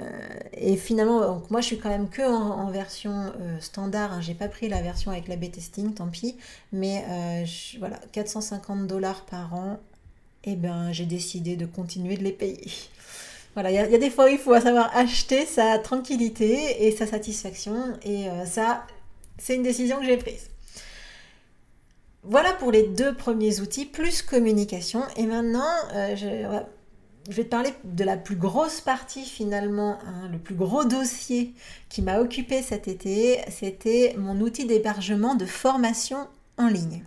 et 0.54 0.76
finalement, 0.76 1.42
moi 1.50 1.60
je 1.60 1.66
suis 1.66 1.78
quand 1.78 1.90
même 1.90 2.08
que 2.08 2.22
en, 2.22 2.70
version 2.70 3.32
euh, 3.40 3.60
standard, 3.60 4.12
hein. 4.12 4.20
j'ai 4.20 4.34
pas 4.34 4.48
pris 4.48 4.68
la 4.68 4.80
version 4.80 5.10
avec 5.10 5.28
la 5.28 5.36
B 5.36 5.50
testing, 5.50 5.92
tant 5.92 6.08
pis, 6.08 6.36
mais 6.72 7.04
euh, 7.10 7.44
voilà, 7.78 8.00
450 8.12 8.86
dollars 8.86 9.24
par 9.26 9.54
an, 9.54 9.78
et 10.44 10.52
eh 10.52 10.56
ben 10.56 10.92
j'ai 10.92 11.04
décidé 11.04 11.56
de 11.56 11.66
continuer 11.66 12.16
de 12.16 12.24
les 12.24 12.32
payer. 12.32 12.66
Voilà, 13.54 13.72
il 13.72 13.74
y, 13.74 13.78
a 13.96 13.98
des 13.98 14.10
fois 14.10 14.30
il 14.30 14.38
faut 14.38 14.54
savoir 14.60 14.96
acheter 14.96 15.44
sa 15.44 15.76
tranquillité 15.80 16.86
et 16.86 16.96
sa 16.96 17.04
satisfaction, 17.04 17.98
et 18.04 18.28
ça, 18.46 18.86
c'est 19.38 19.56
une 19.56 19.64
décision 19.64 19.98
que 19.98 20.04
j'ai 20.06 20.16
prise. 20.16 20.46
Voilà 22.22 22.52
pour 22.52 22.70
les 22.70 22.84
deux 22.84 23.12
premiers 23.12 23.58
outils, 23.58 23.86
plus 23.86 24.22
communication, 24.22 25.02
et 25.16 25.26
maintenant, 25.26 25.66
je, 26.14 26.62
je 27.28 27.34
vais 27.34 27.44
te 27.44 27.48
parler 27.48 27.74
de 27.84 28.04
la 28.04 28.16
plus 28.16 28.36
grosse 28.36 28.80
partie 28.80 29.24
finalement, 29.24 29.98
hein, 30.06 30.28
le 30.32 30.38
plus 30.38 30.54
gros 30.54 30.84
dossier 30.84 31.54
qui 31.88 32.02
m'a 32.02 32.20
occupé 32.20 32.62
cet 32.62 32.88
été, 32.88 33.38
c'était 33.50 34.14
mon 34.18 34.40
outil 34.40 34.64
d'hébergement 34.64 35.34
de 35.34 35.46
formation 35.46 36.28
en 36.56 36.68
ligne. 36.68 37.04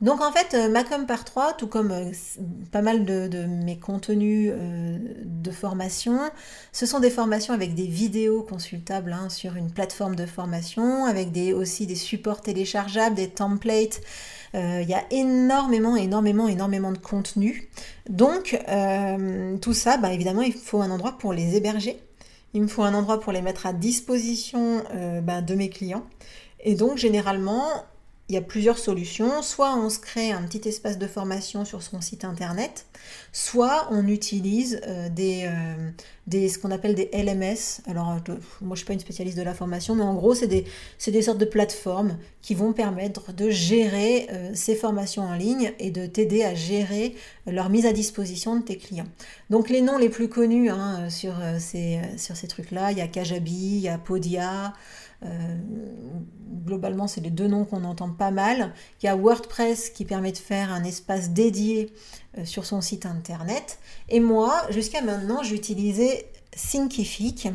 Donc 0.00 0.20
en 0.20 0.30
fait, 0.30 0.54
euh, 0.54 0.68
Macom 0.68 1.06
par 1.06 1.24
3, 1.24 1.54
tout 1.54 1.66
comme 1.66 1.90
euh, 1.90 2.12
pas 2.70 2.82
mal 2.82 3.04
de, 3.04 3.46
mes 3.46 3.78
contenus 3.78 4.52
euh, 4.54 4.96
de 5.24 5.50
formation, 5.50 6.20
ce 6.70 6.86
sont 6.86 7.00
des 7.00 7.10
formations 7.10 7.52
avec 7.52 7.74
des 7.74 7.86
vidéos 7.86 8.42
consultables 8.42 9.12
hein, 9.12 9.28
sur 9.28 9.56
une 9.56 9.72
plateforme 9.72 10.14
de 10.14 10.24
formation, 10.24 11.04
avec 11.06 11.32
des, 11.32 11.52
aussi 11.52 11.86
des 11.86 11.96
supports 11.96 12.42
téléchargeables, 12.42 13.16
des 13.16 13.28
templates. 13.28 14.00
Il 14.54 14.88
y 14.88 14.94
a 14.94 15.04
énormément, 15.10 15.96
énormément, 15.96 16.48
énormément 16.48 16.92
de 16.92 16.98
contenu. 16.98 17.68
Donc 18.08 18.58
tout 19.60 19.72
ça, 19.72 19.96
bah, 19.96 20.12
évidemment, 20.12 20.42
il 20.42 20.52
faut 20.52 20.80
un 20.80 20.90
endroit 20.90 21.18
pour 21.18 21.32
les 21.32 21.56
héberger. 21.56 22.00
Il 22.54 22.62
me 22.62 22.66
faut 22.66 22.82
un 22.82 22.94
endroit 22.94 23.20
pour 23.20 23.32
les 23.32 23.42
mettre 23.42 23.66
à 23.66 23.72
disposition 23.72 24.82
bah, 25.22 25.42
de 25.42 25.54
mes 25.54 25.68
clients. 25.68 26.04
Et 26.60 26.74
donc 26.74 26.96
généralement, 26.96 27.66
il 28.28 28.34
y 28.34 28.38
a 28.38 28.42
plusieurs 28.42 28.78
solutions. 28.78 29.42
Soit 29.42 29.74
on 29.76 29.88
se 29.88 29.98
crée 29.98 30.32
un 30.32 30.42
petit 30.42 30.68
espace 30.68 30.98
de 30.98 31.06
formation 31.06 31.64
sur 31.64 31.82
son 31.82 32.00
site 32.00 32.24
internet, 32.24 32.86
soit 33.32 33.88
on 33.90 34.06
utilise 34.06 34.80
euh, 34.86 35.08
des, 35.08 35.44
euh, 35.44 35.90
des, 36.26 36.48
ce 36.48 36.58
qu'on 36.58 36.70
appelle 36.70 36.94
des 36.94 37.08
LMS. 37.14 37.80
Alors, 37.86 38.10
euh, 38.10 38.34
moi 38.34 38.38
je 38.60 38.66
ne 38.70 38.76
suis 38.76 38.84
pas 38.84 38.92
une 38.92 39.00
spécialiste 39.00 39.38
de 39.38 39.42
la 39.42 39.54
formation, 39.54 39.94
mais 39.94 40.02
en 40.02 40.14
gros, 40.14 40.34
c'est 40.34 40.46
des, 40.46 40.66
des 41.06 41.22
sortes 41.22 41.38
de 41.38 41.46
plateformes 41.46 42.18
qui 42.42 42.54
vont 42.54 42.72
permettre 42.72 43.32
de 43.32 43.50
gérer 43.50 44.28
ces 44.54 44.74
formations 44.74 45.22
en 45.22 45.34
ligne 45.34 45.72
et 45.78 45.90
de 45.90 46.06
t'aider 46.06 46.44
à 46.44 46.54
gérer 46.54 47.14
leur 47.46 47.68
mise 47.68 47.84
à 47.84 47.92
disposition 47.92 48.56
de 48.56 48.62
tes 48.62 48.76
clients. 48.76 49.08
Donc, 49.50 49.68
les 49.68 49.82
noms 49.82 49.98
les 49.98 50.08
plus 50.08 50.28
connus 50.28 50.70
hein, 50.70 51.10
sur, 51.10 51.34
ces, 51.58 52.00
sur 52.16 52.36
ces 52.36 52.46
trucs-là, 52.46 52.92
il 52.92 52.98
y 52.98 53.00
a 53.02 53.08
Kajabi, 53.08 53.52
il 53.52 53.80
y 53.80 53.88
a 53.88 53.98
Podia. 53.98 54.72
Euh, 55.24 55.56
globalement, 56.64 57.08
c'est 57.08 57.20
les 57.20 57.30
deux 57.30 57.48
noms 57.48 57.64
qu'on 57.64 57.84
entend 57.84 58.10
pas 58.10 58.30
mal. 58.30 58.72
Il 59.02 59.06
y 59.06 59.08
a 59.08 59.16
WordPress 59.16 59.90
qui 59.90 60.04
permet 60.04 60.32
de 60.32 60.38
faire 60.38 60.72
un 60.72 60.84
espace 60.84 61.30
dédié 61.30 61.92
euh, 62.36 62.44
sur 62.44 62.64
son 62.64 62.80
site 62.80 63.06
internet. 63.06 63.78
Et 64.08 64.20
moi, 64.20 64.62
jusqu'à 64.70 65.02
maintenant, 65.02 65.42
j'utilisais 65.42 66.30
Thinkific, 66.52 67.48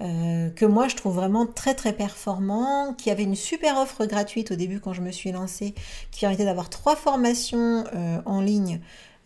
euh, 0.00 0.50
que 0.50 0.64
moi 0.64 0.88
je 0.88 0.96
trouve 0.96 1.14
vraiment 1.14 1.46
très 1.46 1.74
très 1.74 1.92
performant, 1.92 2.94
qui 2.94 3.10
avait 3.10 3.22
une 3.22 3.36
super 3.36 3.76
offre 3.78 4.06
gratuite 4.06 4.50
au 4.50 4.56
début 4.56 4.80
quand 4.80 4.92
je 4.92 5.02
me 5.02 5.10
suis 5.10 5.30
lancée, 5.30 5.74
qui 6.10 6.20
permettait 6.20 6.46
d'avoir 6.46 6.70
trois 6.70 6.96
formations 6.96 7.84
en 8.24 8.40
ligne 8.40 8.80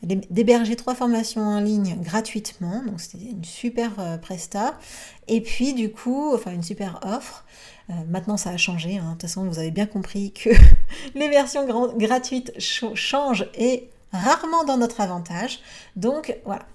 d'héberger 0.05 0.77
trois 0.77 0.95
formations 0.95 1.43
en 1.43 1.61
ligne 1.61 1.97
gratuitement, 2.01 2.83
donc 2.87 3.01
c'était 3.01 3.25
une 3.25 3.45
super 3.45 4.19
presta, 4.21 4.79
et 5.29 5.40
puis 5.40 5.75
du 5.75 5.90
coup, 5.90 6.33
enfin 6.35 6.53
une 6.53 6.62
super 6.62 7.01
offre, 7.03 7.45
euh, 7.90 7.93
maintenant, 8.09 8.37
ça 8.37 8.51
a 8.51 8.57
changé. 8.57 8.99
Hein. 8.99 9.05
De 9.05 9.11
toute 9.12 9.23
façon, 9.23 9.47
vous 9.47 9.59
avez 9.59 9.71
bien 9.71 9.87
compris 9.87 10.33
que 10.33 10.51
les 11.14 11.29
versions 11.29 11.67
gratuites 11.97 12.53
changent 12.59 13.49
et 13.55 13.88
rarement 14.12 14.64
dans 14.64 14.79
notre 14.79 15.01
avantage. 15.01 15.61
Donc, 15.97 16.37
voilà. 16.45 16.67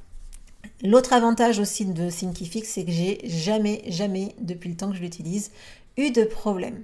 L'autre 0.83 1.13
avantage 1.13 1.59
aussi 1.59 1.85
de 1.85 2.09
Thinkific, 2.09 2.65
c'est 2.65 2.85
que 2.85 2.91
j'ai 2.91 3.19
jamais, 3.25 3.83
jamais, 3.87 4.35
depuis 4.39 4.69
le 4.69 4.75
temps 4.75 4.89
que 4.89 4.95
je 4.95 5.01
l'utilise, 5.01 5.51
eu 5.97 6.11
de 6.11 6.23
problème. 6.23 6.83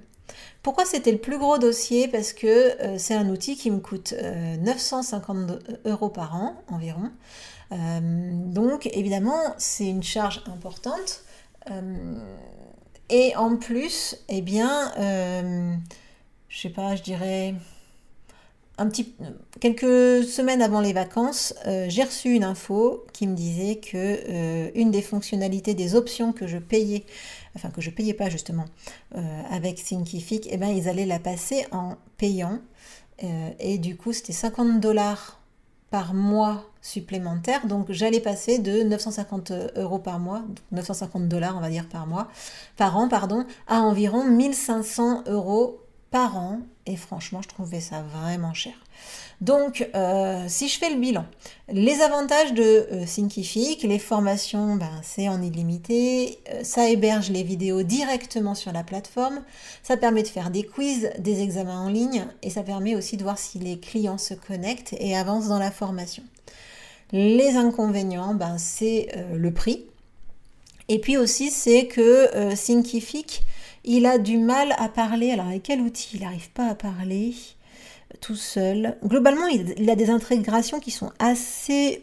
Pourquoi 0.66 0.84
c'était 0.84 1.12
le 1.12 1.18
plus 1.18 1.38
gros 1.38 1.58
dossier? 1.58 2.08
Parce 2.08 2.32
que 2.32 2.82
euh, 2.82 2.98
c'est 2.98 3.14
un 3.14 3.28
outil 3.28 3.56
qui 3.56 3.70
me 3.70 3.78
coûte 3.78 4.14
950 4.58 5.50
euh, 5.52 5.58
euros 5.84 6.08
par 6.08 6.34
an 6.34 6.60
environ. 6.66 7.12
donc 7.70 8.88
évidemment, 8.92 9.54
c'est 9.58 9.86
une 9.86 10.02
charge 10.02 10.42
importante. 10.52 11.22
Et 13.10 13.36
en 13.36 13.56
plus, 13.56 14.16
eh 14.28 14.42
bien, 14.42 14.92
euh, 14.98 15.72
je 16.48 16.60
sais 16.60 16.70
pas, 16.70 16.96
je 16.96 17.02
dirais 17.04 17.54
quelques 19.60 20.24
semaines 20.24 20.62
avant 20.62 20.80
les 20.80 20.92
vacances, 20.92 21.54
euh, 21.66 21.86
j'ai 21.88 22.04
reçu 22.04 22.34
une 22.34 22.44
info 22.44 23.04
qui 23.12 23.26
me 23.26 23.34
disait 23.34 23.76
que 23.76 23.96
euh, 23.96 24.70
une 24.74 24.90
des 24.90 25.02
fonctionnalités 25.02 25.74
des 25.74 25.94
options 25.94 26.32
que 26.32 26.46
je 26.46 26.58
payais, 26.58 27.04
enfin 27.54 27.70
que 27.70 27.80
je 27.80 27.90
payais 27.90 28.14
pas 28.14 28.28
justement 28.28 28.66
avec 29.50 29.82
Thinkific, 29.82 30.46
eh 30.50 30.58
ben 30.58 30.68
ils 30.68 30.88
allaient 30.88 31.06
la 31.06 31.18
passer 31.18 31.66
en 31.72 31.96
payant 32.18 32.60
et 33.58 33.78
du 33.78 33.96
coup 33.96 34.12
c'était 34.12 34.34
50 34.34 34.78
dollars 34.78 35.40
par 35.90 36.14
mois 36.14 36.64
supplémentaire. 36.82 37.66
Donc 37.66 37.90
j'allais 37.90 38.20
passer 38.20 38.58
de 38.58 38.82
950 38.82 39.52
euros 39.76 39.98
par 39.98 40.18
mois, 40.18 40.42
950 40.72 41.28
dollars 41.28 41.56
on 41.56 41.60
va 41.60 41.70
dire 41.70 41.88
par 41.88 42.06
mois, 42.06 42.28
par 42.76 42.96
an, 42.96 43.08
pardon, 43.08 43.46
à 43.66 43.80
environ 43.80 44.24
1500 44.24 45.24
euros 45.26 45.80
par 46.10 46.36
an. 46.36 46.60
Et 46.86 46.96
franchement, 46.96 47.42
je 47.42 47.48
trouvais 47.48 47.80
ça 47.80 48.02
vraiment 48.02 48.54
cher. 48.54 48.74
Donc, 49.40 49.86
euh, 49.94 50.44
si 50.48 50.68
je 50.68 50.78
fais 50.78 50.88
le 50.88 50.96
bilan, 50.96 51.26
les 51.68 52.00
avantages 52.00 52.54
de 52.54 52.86
euh, 52.92 53.88
les 53.88 53.98
formations, 53.98 54.76
ben, 54.76 54.90
c'est 55.02 55.28
en 55.28 55.42
illimité, 55.42 56.38
euh, 56.50 56.62
ça 56.62 56.88
héberge 56.88 57.30
les 57.30 57.42
vidéos 57.42 57.82
directement 57.82 58.54
sur 58.54 58.72
la 58.72 58.82
plateforme, 58.82 59.42
ça 59.82 59.96
permet 59.96 60.22
de 60.22 60.28
faire 60.28 60.50
des 60.50 60.62
quiz, 60.62 61.10
des 61.18 61.42
examens 61.42 61.80
en 61.80 61.88
ligne, 61.90 62.24
et 62.42 62.50
ça 62.50 62.62
permet 62.62 62.94
aussi 62.94 63.16
de 63.16 63.24
voir 63.24 63.36
si 63.36 63.58
les 63.58 63.78
clients 63.78 64.18
se 64.18 64.32
connectent 64.32 64.94
et 64.98 65.16
avancent 65.16 65.48
dans 65.48 65.58
la 65.58 65.70
formation. 65.70 66.22
Les 67.12 67.56
inconvénients, 67.56 68.34
ben, 68.34 68.56
c'est 68.58 69.08
le 69.32 69.52
prix. 69.52 69.84
Et 70.88 71.00
puis 71.00 71.16
aussi, 71.16 71.50
c'est 71.50 71.86
que 71.86 72.54
Thinkific, 72.54 73.42
il 73.86 74.04
a 74.06 74.18
du 74.18 74.38
mal 74.38 74.74
à 74.78 74.88
parler. 74.88 75.30
Alors, 75.30 75.46
avec 75.46 75.62
quel 75.62 75.80
outil 75.80 76.10
il 76.14 76.20
n'arrive 76.20 76.50
pas 76.50 76.68
à 76.68 76.74
parler 76.74 77.34
tout 78.20 78.36
seul? 78.36 78.96
Globalement, 79.04 79.46
il, 79.46 79.88
a 79.88 79.96
des 79.96 80.10
intégrations 80.10 80.80
qui 80.80 80.90
sont 80.90 81.12
assez 81.18 82.02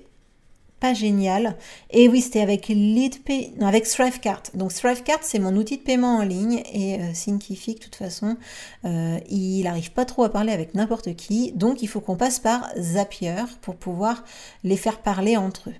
pas 0.80 0.94
géniales. 0.94 1.56
Et 1.92 2.10
oui, 2.10 2.20
c'était 2.20 2.42
avec 2.42 2.68
LeadPay, 2.68 3.54
non, 3.58 3.68
avec 3.68 3.86
Thrivecart. 3.86 4.44
Donc 4.54 4.74
Thrivecart, 4.74 5.20
c'est 5.22 5.40
mon 5.40 5.56
outil 5.56 5.78
de 5.78 5.82
paiement 5.82 6.18
en 6.18 6.24
ligne 6.24 6.62
et 6.74 6.96
euh, 6.96 7.12
de 7.14 7.74
toute 7.80 7.96
façon, 7.96 8.36
euh, 8.84 9.18
il 9.30 9.64
n'arrive 9.64 9.94
pas 9.94 10.04
trop 10.04 10.26
à 10.26 10.30
parler 10.30 10.52
avec 10.52 10.76
n'importe 10.76 11.16
qui. 11.16 11.54
Donc 11.54 11.84
il 11.84 11.88
faut 11.88 12.02
qu'on 12.02 12.18
passe 12.18 12.40
par 12.40 12.70
Zapier 12.78 13.46
pour 13.62 13.78
pouvoir 13.78 14.26
les 14.66 14.76
faire 14.76 15.00
parler 15.00 15.38
entre 15.38 15.70
eux. 15.70 15.76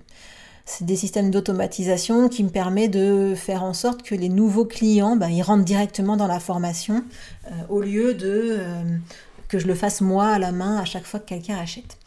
C'est 0.66 0.84
des 0.84 0.96
systèmes 0.96 1.30
d'automatisation 1.30 2.28
qui 2.28 2.42
me 2.42 2.48
permet 2.48 2.88
de 2.88 3.34
faire 3.36 3.62
en 3.62 3.74
sorte 3.74 4.02
que 4.02 4.14
les 4.14 4.30
nouveaux 4.30 4.64
clients, 4.64 5.16
ben, 5.16 5.28
ils 5.28 5.42
rentrent 5.42 5.64
directement 5.64 6.16
dans 6.16 6.26
la 6.26 6.40
formation 6.40 7.04
euh, 7.46 7.50
au 7.68 7.82
lieu 7.82 8.14
de 8.14 8.60
que 9.48 9.58
je 9.58 9.66
le 9.66 9.74
fasse 9.74 10.00
moi 10.00 10.28
à 10.28 10.38
la 10.38 10.52
main 10.52 10.78
à 10.78 10.84
chaque 10.84 11.04
fois 11.04 11.20
que 11.20 11.26
quelqu'un 11.26 11.56
achète. 11.56 11.98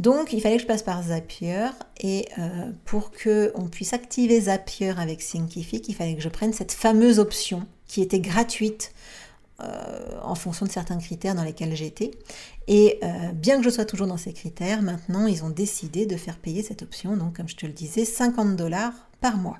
Donc 0.00 0.32
il 0.32 0.40
fallait 0.40 0.56
que 0.56 0.62
je 0.62 0.66
passe 0.66 0.82
par 0.82 1.02
Zapier 1.02 1.66
et 2.00 2.26
euh, 2.38 2.70
pour 2.86 3.10
que 3.10 3.52
on 3.54 3.66
puisse 3.66 3.92
activer 3.92 4.40
Zapier 4.40 4.94
avec 4.96 5.20
Thinkific, 5.20 5.88
il 5.88 5.94
fallait 5.94 6.14
que 6.14 6.22
je 6.22 6.28
prenne 6.30 6.54
cette 6.54 6.72
fameuse 6.72 7.18
option 7.18 7.66
qui 7.86 8.00
était 8.00 8.20
gratuite 8.20 8.92
euh, 8.92 9.29
en 10.22 10.34
fonction 10.34 10.66
de 10.66 10.70
certains 10.70 10.98
critères 10.98 11.34
dans 11.34 11.42
lesquels 11.42 11.74
j'étais. 11.74 12.12
Et 12.68 12.98
euh, 13.02 13.32
bien 13.32 13.58
que 13.58 13.64
je 13.64 13.70
sois 13.70 13.84
toujours 13.84 14.06
dans 14.06 14.16
ces 14.16 14.32
critères, 14.32 14.82
maintenant 14.82 15.26
ils 15.26 15.44
ont 15.44 15.50
décidé 15.50 16.06
de 16.06 16.16
faire 16.16 16.38
payer 16.38 16.62
cette 16.62 16.82
option, 16.82 17.16
donc 17.16 17.36
comme 17.36 17.48
je 17.48 17.56
te 17.56 17.66
le 17.66 17.72
disais, 17.72 18.04
50 18.04 18.56
dollars 18.56 18.92
par 19.20 19.36
mois. 19.36 19.58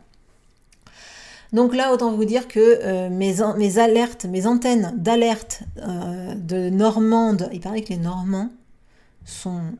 Donc 1.52 1.74
là, 1.74 1.92
autant 1.92 2.14
vous 2.14 2.24
dire 2.24 2.46
que 2.46 2.60
euh, 2.60 3.10
mes, 3.10 3.78
alertes, 3.78 4.24
mes 4.26 4.46
antennes 4.46 4.94
d'alerte 4.96 5.64
euh, 5.78 6.34
de 6.36 6.70
Normande, 6.70 7.48
il 7.52 7.58
paraît 7.58 7.82
que 7.82 7.88
les 7.88 7.96
Normands 7.96 8.50
sont 9.24 9.72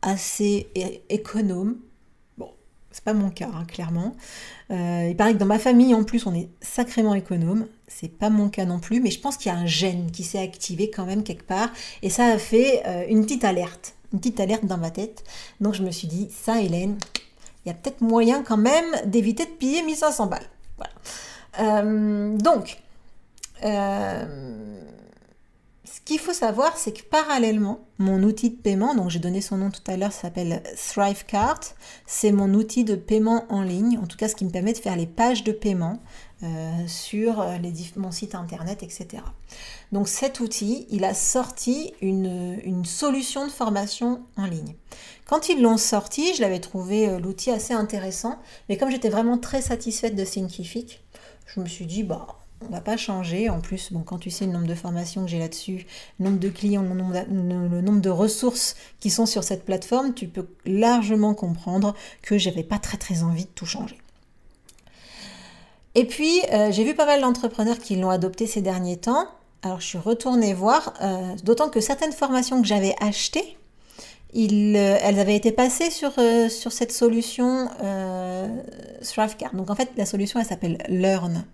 assez 0.00 0.68
économes. 1.08 1.76
C'est 2.92 3.04
pas 3.04 3.14
mon 3.14 3.30
cas, 3.30 3.48
hein, 3.54 3.64
clairement. 3.66 4.14
Euh, 4.70 5.08
il 5.10 5.16
paraît 5.16 5.32
que 5.32 5.38
dans 5.38 5.46
ma 5.46 5.58
famille, 5.58 5.94
en 5.94 6.04
plus, 6.04 6.26
on 6.26 6.34
est 6.34 6.48
sacrément 6.60 7.14
économe. 7.14 7.66
C'est 7.88 8.08
pas 8.08 8.30
mon 8.30 8.48
cas 8.48 8.64
non 8.64 8.78
plus, 8.78 9.00
mais 9.00 9.10
je 9.10 9.20
pense 9.20 9.36
qu'il 9.36 9.50
y 9.50 9.54
a 9.54 9.58
un 9.58 9.66
gène 9.66 10.10
qui 10.10 10.22
s'est 10.24 10.42
activé 10.42 10.90
quand 10.90 11.06
même 11.06 11.22
quelque 11.22 11.44
part, 11.44 11.70
et 12.02 12.10
ça 12.10 12.26
a 12.26 12.38
fait 12.38 12.82
une 13.08 13.22
petite 13.22 13.44
alerte, 13.44 13.94
une 14.12 14.18
petite 14.18 14.40
alerte 14.40 14.64
dans 14.64 14.78
ma 14.78 14.90
tête. 14.90 15.24
Donc 15.60 15.74
je 15.74 15.82
me 15.82 15.90
suis 15.90 16.08
dit, 16.08 16.28
ça, 16.30 16.60
Hélène, 16.60 16.96
il 17.64 17.68
y 17.68 17.70
a 17.70 17.74
peut-être 17.74 18.00
moyen 18.00 18.42
quand 18.42 18.56
même 18.56 18.86
d'éviter 19.06 19.44
de 19.44 19.50
piller 19.50 19.82
1500 19.82 20.26
balles. 20.26 20.48
Euh, 21.60 22.36
donc, 22.38 22.78
euh, 23.64 24.71
ce 25.94 26.00
qu'il 26.00 26.18
faut 26.18 26.32
savoir, 26.32 26.78
c'est 26.78 26.92
que 26.92 27.02
parallèlement, 27.02 27.80
mon 27.98 28.22
outil 28.22 28.48
de 28.48 28.56
paiement, 28.56 28.94
donc 28.94 29.10
j'ai 29.10 29.18
donné 29.18 29.42
son 29.42 29.58
nom 29.58 29.70
tout 29.70 29.82
à 29.86 29.98
l'heure, 29.98 30.12
s'appelle 30.12 30.62
Thrivecart. 30.74 31.60
C'est 32.06 32.32
mon 32.32 32.54
outil 32.54 32.84
de 32.84 32.94
paiement 32.94 33.44
en 33.50 33.60
ligne, 33.60 33.98
en 33.98 34.06
tout 34.06 34.16
cas 34.16 34.28
ce 34.28 34.34
qui 34.34 34.46
me 34.46 34.50
permet 34.50 34.72
de 34.72 34.78
faire 34.78 34.96
les 34.96 35.06
pages 35.06 35.44
de 35.44 35.52
paiement 35.52 36.02
sur 36.86 37.44
les, 37.60 37.72
mon 37.96 38.10
site 38.10 38.34
internet, 38.34 38.82
etc. 38.82 39.22
Donc 39.92 40.08
cet 40.08 40.40
outil, 40.40 40.86
il 40.88 41.04
a 41.04 41.12
sorti 41.12 41.92
une, 42.00 42.58
une 42.64 42.86
solution 42.86 43.46
de 43.46 43.52
formation 43.52 44.22
en 44.38 44.46
ligne. 44.46 44.74
Quand 45.26 45.50
ils 45.50 45.60
l'ont 45.60 45.76
sorti, 45.76 46.34
je 46.34 46.40
l'avais 46.40 46.60
trouvé 46.60 47.18
l'outil 47.18 47.50
assez 47.50 47.74
intéressant, 47.74 48.38
mais 48.70 48.78
comme 48.78 48.90
j'étais 48.90 49.10
vraiment 49.10 49.36
très 49.36 49.60
satisfaite 49.60 50.16
de 50.16 50.24
Thinkific, 50.24 51.04
je 51.46 51.60
me 51.60 51.66
suis 51.66 51.86
dit, 51.86 52.02
bah, 52.02 52.41
on 52.68 52.72
va 52.72 52.80
pas 52.80 52.96
changer. 52.96 53.48
En 53.48 53.60
plus, 53.60 53.92
bon, 53.92 54.00
quand 54.00 54.18
tu 54.18 54.30
sais 54.30 54.46
le 54.46 54.52
nombre 54.52 54.66
de 54.66 54.74
formations 54.74 55.22
que 55.24 55.30
j'ai 55.30 55.38
là-dessus, 55.38 55.86
le 56.18 56.26
nombre 56.26 56.38
de 56.38 56.48
clients, 56.48 56.82
le 56.82 57.80
nombre, 57.80 58.00
de, 58.00 58.10
ressources 58.10 58.76
qui 59.00 59.10
sont 59.10 59.26
sur 59.26 59.44
cette 59.44 59.64
plateforme, 59.64 60.14
tu 60.14 60.28
peux 60.28 60.46
largement 60.66 61.34
comprendre 61.34 61.94
que 62.22 62.38
j'avais 62.38 62.62
pas 62.62 62.78
très 62.78 62.98
très 62.98 63.22
envie 63.22 63.44
de 63.44 63.50
tout 63.50 63.66
changer. 63.66 63.98
Et 65.94 66.06
puis, 66.06 66.40
euh, 66.52 66.72
j'ai 66.72 66.84
vu 66.84 66.94
pas 66.94 67.06
mal 67.06 67.20
d'entrepreneurs 67.20 67.78
qui 67.78 67.96
l'ont 67.96 68.10
adopté 68.10 68.46
ces 68.46 68.62
derniers 68.62 68.96
temps. 68.96 69.26
Alors, 69.62 69.80
je 69.80 69.86
suis 69.86 69.98
retournée 69.98 70.54
voir, 70.54 70.94
euh, 71.02 71.34
d'autant 71.44 71.68
que 71.68 71.80
certaines 71.80 72.12
formations 72.12 72.60
que 72.62 72.66
j'avais 72.66 72.94
achetées, 73.00 73.56
euh, 74.34 74.98
elles 75.02 75.18
avaient 75.20 75.36
été 75.36 75.52
passées 75.52 75.90
sur, 75.90 76.12
sur 76.48 76.72
cette 76.72 76.92
solution 76.92 77.68
Stravecard. 79.02 79.54
Donc, 79.54 79.70
en 79.70 79.74
fait, 79.74 79.90
la 79.96 80.06
solution, 80.06 80.40
elle 80.40 80.46
s'appelle 80.46 80.78
Learn. 80.88 81.44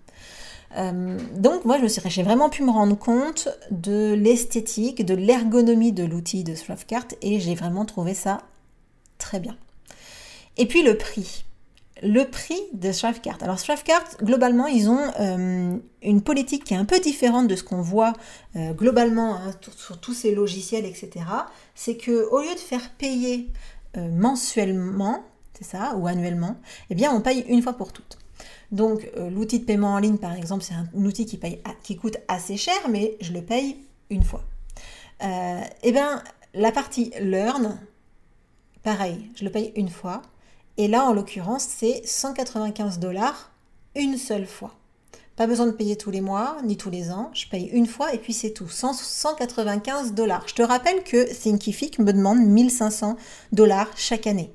Euh, 0.77 1.17
donc 1.35 1.65
moi, 1.65 1.77
j'ai 2.05 2.23
vraiment 2.23 2.49
pu 2.49 2.63
me 2.63 2.71
rendre 2.71 2.97
compte 2.97 3.49
de 3.71 4.13
l'esthétique, 4.13 5.05
de 5.05 5.15
l'ergonomie 5.15 5.91
de 5.91 6.03
l'outil 6.03 6.43
de 6.43 6.55
Stravecart 6.55 7.07
et 7.21 7.39
j'ai 7.39 7.55
vraiment 7.55 7.85
trouvé 7.85 8.13
ça 8.13 8.41
très 9.17 9.39
bien. 9.39 9.57
Et 10.57 10.65
puis 10.65 10.83
le 10.83 10.97
prix. 10.97 11.45
Le 12.01 12.23
prix 12.23 12.59
de 12.73 12.91
Stravecart. 12.93 13.39
Alors 13.41 13.59
Stravecart, 13.59 14.17
globalement, 14.23 14.67
ils 14.67 14.89
ont 14.89 15.11
euh, 15.19 15.75
une 16.01 16.21
politique 16.21 16.63
qui 16.63 16.73
est 16.73 16.77
un 16.77 16.85
peu 16.85 16.99
différente 16.99 17.47
de 17.47 17.55
ce 17.55 17.63
qu'on 17.63 17.81
voit 17.81 18.13
euh, 18.55 18.71
globalement 18.73 19.35
hein, 19.35 19.51
sur 19.75 19.99
tous 19.99 20.13
ces 20.13 20.33
logiciels, 20.33 20.85
etc. 20.85 21.25
C'est 21.75 21.97
que 21.97 22.29
au 22.29 22.41
lieu 22.41 22.53
de 22.53 22.59
faire 22.59 22.91
payer 22.91 23.49
mensuellement, 23.97 25.23
c'est 25.57 25.65
ça, 25.65 25.95
ou 25.97 26.05
annuellement, 26.05 26.57
eh 26.91 26.95
bien 26.95 27.11
on 27.11 27.21
paye 27.21 27.43
une 27.49 27.63
fois 27.63 27.73
pour 27.73 27.91
toutes. 27.91 28.18
Donc 28.71 29.09
euh, 29.17 29.29
l'outil 29.29 29.59
de 29.59 29.65
paiement 29.65 29.93
en 29.93 29.99
ligne, 29.99 30.17
par 30.17 30.33
exemple, 30.33 30.63
c'est 30.63 30.73
un, 30.73 30.87
outil 30.93 31.25
qui, 31.25 31.37
paye, 31.37 31.61
qui 31.83 31.97
coûte 31.97 32.17
assez 32.27 32.57
cher, 32.57 32.77
mais 32.89 33.17
je 33.21 33.33
le 33.33 33.41
paye 33.41 33.77
une 34.09 34.23
fois. 34.23 34.43
Euh, 35.23 35.61
eh 35.83 35.91
bien, 35.91 36.23
la 36.53 36.71
partie 36.71 37.11
Learn, 37.19 37.79
pareil, 38.83 39.29
je 39.35 39.43
le 39.43 39.51
paye 39.51 39.71
une 39.75 39.89
fois. 39.89 40.21
Et 40.77 40.87
là, 40.87 41.05
en 41.05 41.13
l'occurrence, 41.13 41.63
c'est 41.63 42.01
195 42.05 42.99
dollars 42.99 43.51
une 43.95 44.17
seule 44.17 44.45
fois. 44.45 44.75
Pas 45.35 45.47
besoin 45.47 45.67
de 45.67 45.71
payer 45.71 45.95
tous 45.95 46.11
les 46.11 46.21
mois, 46.21 46.57
ni 46.63 46.77
tous 46.77 46.89
les 46.89 47.11
ans. 47.11 47.31
Je 47.33 47.47
paye 47.47 47.69
une 47.71 47.85
fois 47.85 48.13
et 48.13 48.17
puis 48.17 48.33
c'est 48.33 48.51
tout. 48.51 48.67
195 48.67 50.13
dollars. 50.13 50.45
Je 50.47 50.53
te 50.53 50.61
rappelle 50.61 51.03
que 51.03 51.33
Thinkific 51.33 51.97
me 51.99 52.11
demande 52.11 52.39
1500 52.39 53.15
dollars 53.51 53.89
chaque 53.95 54.27
année. 54.27 54.53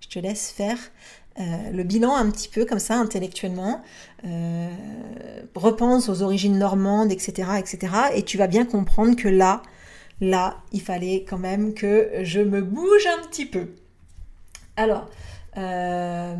Je 0.00 0.08
te 0.08 0.18
laisse 0.18 0.50
faire 0.50 0.78
euh, 1.40 1.70
le 1.72 1.82
bilan 1.82 2.14
un 2.14 2.30
petit 2.30 2.48
peu 2.48 2.66
comme 2.66 2.78
ça 2.78 2.96
intellectuellement, 2.96 3.80
euh, 4.26 4.68
repense 5.54 6.10
aux 6.10 6.22
origines 6.22 6.58
normandes, 6.58 7.10
etc., 7.10 7.52
etc. 7.58 7.94
Et 8.14 8.22
tu 8.22 8.36
vas 8.36 8.48
bien 8.48 8.66
comprendre 8.66 9.16
que 9.16 9.28
là, 9.28 9.62
là, 10.20 10.58
il 10.72 10.82
fallait 10.82 11.24
quand 11.26 11.38
même 11.38 11.72
que 11.72 12.10
je 12.22 12.40
me 12.40 12.60
bouge 12.60 13.06
un 13.06 13.26
petit 13.26 13.46
peu. 13.46 13.68
Alors, 14.76 15.08
euh, 15.56 16.34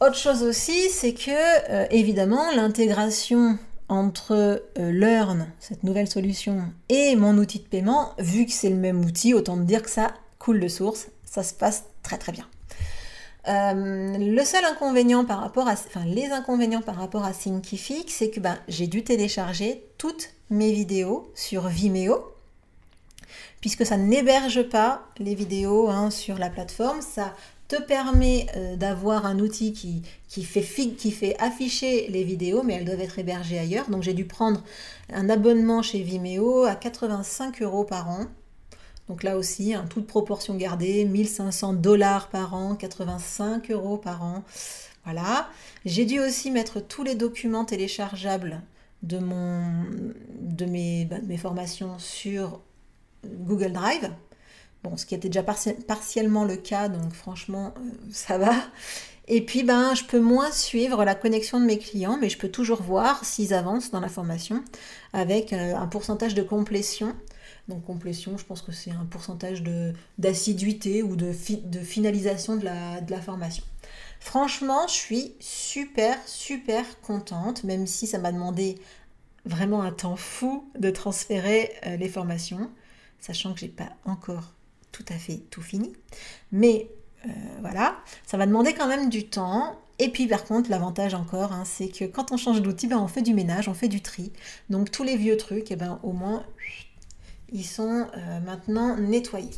autre 0.00 0.16
chose 0.16 0.44
aussi, 0.44 0.88
c'est 0.88 1.14
que 1.14 1.92
évidemment 1.92 2.50
l'intégration 2.54 3.58
entre 3.88 4.62
Learn, 4.76 5.48
cette 5.58 5.82
nouvelle 5.82 6.08
solution, 6.08 6.62
et 6.88 7.16
mon 7.16 7.36
outil 7.38 7.58
de 7.58 7.64
paiement, 7.64 8.14
vu 8.18 8.46
que 8.46 8.52
c'est 8.52 8.70
le 8.70 8.76
même 8.76 9.04
outil, 9.04 9.34
autant 9.34 9.56
dire 9.56 9.82
que 9.82 9.90
ça 9.90 10.14
coule 10.38 10.60
de 10.60 10.68
source, 10.68 11.08
ça 11.24 11.42
se 11.42 11.52
passe 11.52 11.84
très 12.02 12.18
très 12.18 12.32
bien. 12.32 12.46
Euh, 13.48 14.18
le 14.18 14.44
seul 14.44 14.64
inconvénient 14.64 15.24
par 15.24 15.40
rapport 15.40 15.66
à, 15.66 15.72
enfin 15.72 16.04
les 16.04 16.26
inconvénients 16.26 16.82
par 16.82 16.96
rapport 16.96 17.24
à 17.24 17.32
Thinkific, 17.32 18.10
c'est 18.10 18.30
que 18.30 18.40
ben, 18.40 18.58
j'ai 18.68 18.86
dû 18.86 19.02
télécharger 19.02 19.84
toutes 19.96 20.30
mes 20.50 20.72
vidéos 20.72 21.30
sur 21.34 21.68
Vimeo, 21.68 22.34
puisque 23.60 23.86
ça 23.86 23.96
n'héberge 23.96 24.68
pas 24.68 25.06
les 25.18 25.34
vidéos 25.34 25.88
hein, 25.88 26.10
sur 26.10 26.38
la 26.38 26.50
plateforme. 26.50 27.00
Ça 27.00 27.34
te 27.68 27.80
permet 27.80 28.46
euh, 28.56 28.76
d'avoir 28.76 29.26
un 29.26 29.38
outil 29.38 29.72
qui, 29.72 30.02
fait 30.42 31.36
afficher 31.38 32.08
les 32.08 32.24
vidéos, 32.24 32.62
mais 32.62 32.74
elles 32.74 32.84
doivent 32.84 33.00
être 33.00 33.18
hébergées 33.18 33.58
ailleurs. 33.58 33.88
Donc 33.88 34.02
j'ai 34.02 34.12
dû 34.12 34.26
prendre 34.26 34.62
un 35.12 35.30
abonnement 35.30 35.80
chez 35.80 36.02
Vimeo 36.02 36.64
à 36.64 36.74
85 36.74 37.62
euros 37.62 37.84
par 37.84 38.10
an 38.10 38.26
donc 39.10 39.24
là 39.24 39.36
aussi, 39.36 39.74
un 39.74 39.86
toute 39.86 40.06
proportion 40.06 40.54
gardée, 40.54 41.04
1500 41.04 41.72
dollars 41.72 42.28
par 42.28 42.54
an, 42.54 42.76
85 42.76 43.72
euros 43.72 43.96
par 43.96 44.22
an. 44.22 44.44
Voilà. 45.04 45.48
J'ai 45.84 46.04
dû 46.04 46.20
aussi 46.20 46.52
mettre 46.52 46.78
tous 46.78 47.02
les 47.02 47.16
documents 47.16 47.64
téléchargeables 47.64 48.62
de, 49.02 49.18
bah, 49.18 51.16
mes 51.26 51.36
formations 51.38 51.98
sur 51.98 52.60
Google 53.26 53.72
Drive. 53.72 54.12
Bon, 54.84 54.96
ce 54.96 55.04
qui 55.06 55.16
était 55.16 55.28
déjà 55.28 55.42
partiellement 55.42 56.44
le 56.44 56.54
cas, 56.54 56.88
donc 56.88 57.12
franchement, 57.12 57.74
euh, 57.76 57.80
ça 58.12 58.38
va. 58.38 58.54
Et 59.26 59.44
puis, 59.44 59.64
ben, 59.64 59.92
je 59.96 60.04
peux 60.04 60.20
moins 60.20 60.52
suivre 60.52 61.04
la 61.04 61.16
connexion 61.16 61.58
de 61.58 61.64
mes 61.64 61.78
clients, 61.78 62.16
mais 62.20 62.28
je 62.28 62.38
peux 62.38 62.48
toujours 62.48 62.80
voir 62.80 63.24
s'ils 63.24 63.54
avancent 63.54 63.90
dans 63.90 64.00
la 64.00 64.08
formation 64.08 64.62
avec 65.12 65.52
euh, 65.52 65.74
un 65.74 65.88
pourcentage 65.88 66.36
de 66.36 66.42
complétion 66.42 67.16
donc 67.70 67.84
complétion, 67.84 68.36
je 68.36 68.44
pense 68.44 68.60
que 68.60 68.72
c'est 68.72 68.90
un 68.90 69.06
pourcentage 69.06 69.62
d'assiduité 70.18 71.02
ou 71.02 71.16
de, 71.16 71.32
de 71.64 71.78
finalisation 71.80 72.56
de 72.56 72.64
la, 72.64 73.00
de 73.00 73.10
la 73.10 73.20
formation. 73.22 73.64
Franchement, 74.20 74.86
je 74.86 74.92
suis 74.92 75.34
super, 75.40 76.16
super 76.26 77.00
contente, 77.00 77.64
même 77.64 77.86
si 77.86 78.06
ça 78.06 78.18
m'a 78.18 78.32
demandé 78.32 78.78
vraiment 79.46 79.82
un 79.82 79.92
temps 79.92 80.16
fou 80.16 80.70
de 80.78 80.90
transférer 80.90 81.72
euh, 81.86 81.96
les 81.96 82.08
formations, 82.08 82.70
sachant 83.18 83.54
que 83.54 83.60
j'ai 83.60 83.68
pas 83.68 83.88
encore 84.04 84.52
tout 84.92 85.04
à 85.08 85.14
fait 85.14 85.38
tout 85.50 85.62
fini. 85.62 85.94
Mais 86.52 86.90
euh, 87.26 87.30
voilà, 87.60 87.96
ça 88.26 88.36
va 88.36 88.46
demander 88.46 88.74
quand 88.74 88.88
même 88.88 89.08
du 89.08 89.26
temps. 89.26 89.78
Et 89.98 90.10
puis 90.10 90.26
par 90.26 90.44
contre, 90.44 90.70
l'avantage 90.70 91.14
encore, 91.14 91.52
hein, 91.52 91.64
c'est 91.64 91.88
que 91.88 92.04
quand 92.04 92.32
on 92.32 92.36
change 92.36 92.60
d'outil, 92.62 92.86
ben, 92.86 92.98
on 92.98 93.08
fait 93.08 93.22
du 93.22 93.34
ménage, 93.34 93.68
on 93.68 93.74
fait 93.74 93.88
du 93.88 94.02
tri. 94.02 94.32
Donc 94.68 94.90
tous 94.90 95.02
les 95.02 95.16
vieux 95.16 95.36
trucs, 95.36 95.70
et 95.70 95.74
eh 95.74 95.76
ben, 95.76 95.98
au 96.02 96.12
moins, 96.12 96.44
ils 97.52 97.64
sont 97.64 98.06
euh, 98.16 98.40
maintenant 98.40 98.96
nettoyés. 98.96 99.50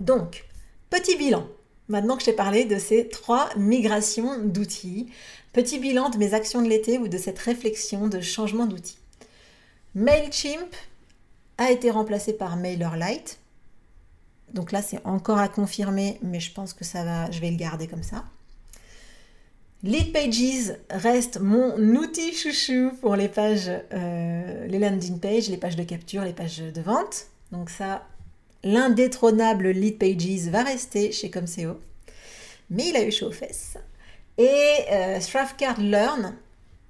Donc, 0.00 0.44
petit 0.90 1.16
bilan. 1.16 1.46
Maintenant 1.88 2.16
que 2.16 2.20
je 2.20 2.26
t'ai 2.26 2.36
parlé 2.36 2.64
de 2.64 2.78
ces 2.78 3.08
trois 3.08 3.48
migrations 3.56 4.44
d'outils, 4.44 5.10
petit 5.52 5.78
bilan 5.78 6.10
de 6.10 6.18
mes 6.18 6.34
actions 6.34 6.62
de 6.62 6.68
l'été 6.68 6.98
ou 6.98 7.08
de 7.08 7.18
cette 7.18 7.38
réflexion 7.38 8.08
de 8.08 8.20
changement 8.20 8.66
d'outils. 8.66 8.98
MailChimp 9.94 10.74
a 11.56 11.70
été 11.70 11.90
remplacé 11.90 12.32
par 12.32 12.56
MailerLite. 12.56 13.38
Donc 14.52 14.72
là, 14.72 14.82
c'est 14.82 15.04
encore 15.04 15.38
à 15.38 15.48
confirmer, 15.48 16.18
mais 16.22 16.40
je 16.40 16.52
pense 16.52 16.72
que 16.72 16.84
ça 16.84 17.04
va, 17.04 17.30
je 17.30 17.40
vais 17.40 17.50
le 17.50 17.56
garder 17.56 17.86
comme 17.86 18.02
ça. 18.02 18.24
Lead 19.84 20.12
Pages 20.12 20.76
reste 20.90 21.38
mon 21.40 21.76
outil 21.78 22.34
chouchou 22.34 22.90
pour 23.00 23.14
les 23.14 23.28
pages, 23.28 23.70
euh, 23.92 24.66
les 24.66 24.78
landing 24.80 25.20
pages, 25.20 25.48
les 25.48 25.56
pages 25.56 25.76
de 25.76 25.84
capture, 25.84 26.22
les 26.22 26.32
pages 26.32 26.58
de 26.58 26.80
vente. 26.80 27.26
Donc 27.52 27.70
ça, 27.70 28.04
l'indétrônable 28.64 29.68
Lead 29.68 29.98
Pages 29.98 30.48
va 30.50 30.64
rester 30.64 31.12
chez 31.12 31.30
Comseo. 31.30 31.80
Mais 32.70 32.88
il 32.88 32.96
a 32.96 33.04
eu 33.04 33.12
chaud 33.12 33.28
aux 33.28 33.32
fesses. 33.32 33.76
Et 34.36 34.84
euh, 34.92 35.18
Learn 35.78 36.34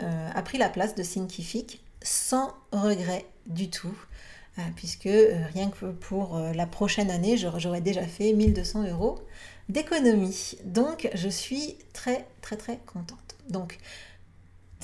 euh, 0.02 0.30
a 0.34 0.42
pris 0.42 0.56
la 0.56 0.70
place 0.70 0.94
de 0.94 1.02
Thinkific 1.02 1.82
sans 2.02 2.54
regret 2.72 3.26
du 3.46 3.68
tout. 3.68 3.96
Euh, 4.58 4.62
puisque 4.76 5.08
rien 5.54 5.70
que 5.70 5.86
pour 5.86 6.38
la 6.38 6.66
prochaine 6.66 7.10
année, 7.10 7.36
j'aurais 7.36 7.80
déjà 7.80 8.02
fait 8.02 8.32
1200 8.32 8.88
euros 8.88 9.20
d'économie. 9.68 10.56
Donc, 10.64 11.10
je 11.14 11.28
suis 11.28 11.76
très, 11.92 12.26
très, 12.42 12.56
très 12.56 12.78
contente. 12.86 13.36
Donc, 13.48 13.78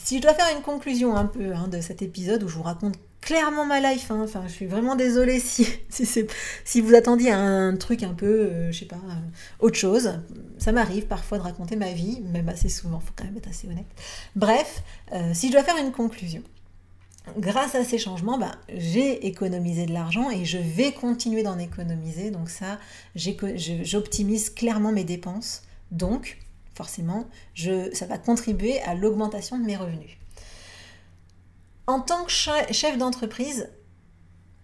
si 0.02 0.18
je 0.18 0.22
dois 0.22 0.34
faire 0.34 0.54
une 0.54 0.62
conclusion 0.62 1.16
un 1.16 1.26
peu 1.26 1.54
hein, 1.54 1.68
de 1.68 1.80
cet 1.80 2.02
épisode 2.02 2.42
où 2.42 2.48
je 2.48 2.56
vous 2.56 2.62
raconte 2.62 2.96
clairement 3.24 3.64
ma 3.64 3.80
life, 3.80 4.10
hein, 4.10 4.20
enfin, 4.22 4.44
je 4.46 4.52
suis 4.52 4.66
vraiment 4.66 4.96
désolée 4.96 5.40
si, 5.40 5.66
si, 5.88 6.06
si 6.64 6.80
vous 6.80 6.94
attendiez 6.94 7.30
un 7.32 7.74
truc 7.76 8.02
un 8.02 8.12
peu, 8.12 8.26
euh, 8.26 8.72
je 8.72 8.80
sais 8.80 8.84
pas, 8.84 8.96
euh, 8.96 9.60
autre 9.60 9.76
chose. 9.76 10.20
Ça 10.58 10.72
m'arrive 10.72 11.06
parfois 11.06 11.38
de 11.38 11.42
raconter 11.42 11.76
ma 11.76 11.92
vie, 11.92 12.20
même 12.20 12.48
assez 12.48 12.68
souvent, 12.68 13.00
faut 13.00 13.12
quand 13.16 13.24
même 13.24 13.36
être 13.36 13.48
assez 13.48 13.66
honnête. 13.66 13.86
Bref, 14.36 14.82
euh, 15.12 15.30
si 15.32 15.48
je 15.48 15.52
dois 15.52 15.64
faire 15.64 15.76
une 15.78 15.92
conclusion, 15.92 16.42
grâce 17.38 17.74
à 17.74 17.84
ces 17.84 17.98
changements, 17.98 18.38
bah, 18.38 18.52
j'ai 18.68 19.26
économisé 19.26 19.86
de 19.86 19.92
l'argent 19.92 20.30
et 20.30 20.44
je 20.44 20.58
vais 20.58 20.92
continuer 20.92 21.42
d'en 21.42 21.58
économiser. 21.58 22.30
Donc 22.30 22.50
ça, 22.50 22.78
j'optimise 23.14 24.50
clairement 24.50 24.92
mes 24.92 25.04
dépenses. 25.04 25.62
Donc, 25.90 26.38
forcément, 26.74 27.26
ça 27.54 28.06
va 28.06 28.18
contribuer 28.18 28.80
à 28.82 28.94
l'augmentation 28.94 29.58
de 29.58 29.64
mes 29.64 29.76
revenus. 29.76 30.16
En 31.86 32.00
tant 32.00 32.24
que 32.24 32.32
chef 32.32 32.96
d'entreprise, 32.98 33.68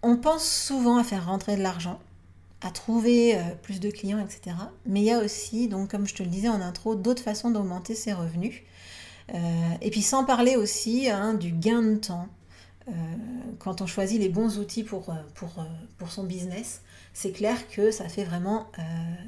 on 0.03 0.17
pense 0.17 0.45
souvent 0.45 0.97
à 0.97 1.03
faire 1.03 1.27
rentrer 1.27 1.55
de 1.55 1.61
l'argent, 1.61 1.99
à 2.61 2.71
trouver 2.71 3.37
euh, 3.37 3.41
plus 3.61 3.79
de 3.79 3.91
clients, 3.91 4.19
etc. 4.19 4.55
Mais 4.85 5.01
il 5.01 5.05
y 5.05 5.11
a 5.11 5.19
aussi, 5.19 5.69
comme 5.89 6.07
je 6.07 6.15
te 6.15 6.23
le 6.23 6.29
disais 6.29 6.49
en 6.49 6.61
intro, 6.61 6.95
d'autres 6.95 7.21
façons 7.21 7.51
d'augmenter 7.51 7.93
ses 7.93 8.13
revenus. 8.13 8.61
Euh, 9.33 9.37
et 9.81 9.91
puis 9.91 10.01
sans 10.01 10.25
parler 10.25 10.55
aussi 10.55 11.09
hein, 11.09 11.35
du 11.35 11.51
gain 11.51 11.83
de 11.83 11.95
temps. 11.95 12.27
Euh, 12.91 12.95
quand 13.59 13.81
on 13.81 13.87
choisit 13.87 14.19
les 14.19 14.29
bons 14.29 14.59
outils 14.59 14.83
pour, 14.83 15.13
pour, 15.35 15.49
pour 15.97 16.11
son 16.11 16.23
business, 16.23 16.81
c'est 17.13 17.31
clair 17.31 17.67
que 17.69 17.91
ça 17.91 18.07
fait 18.07 18.23
vraiment 18.23 18.67
euh, 18.79 18.81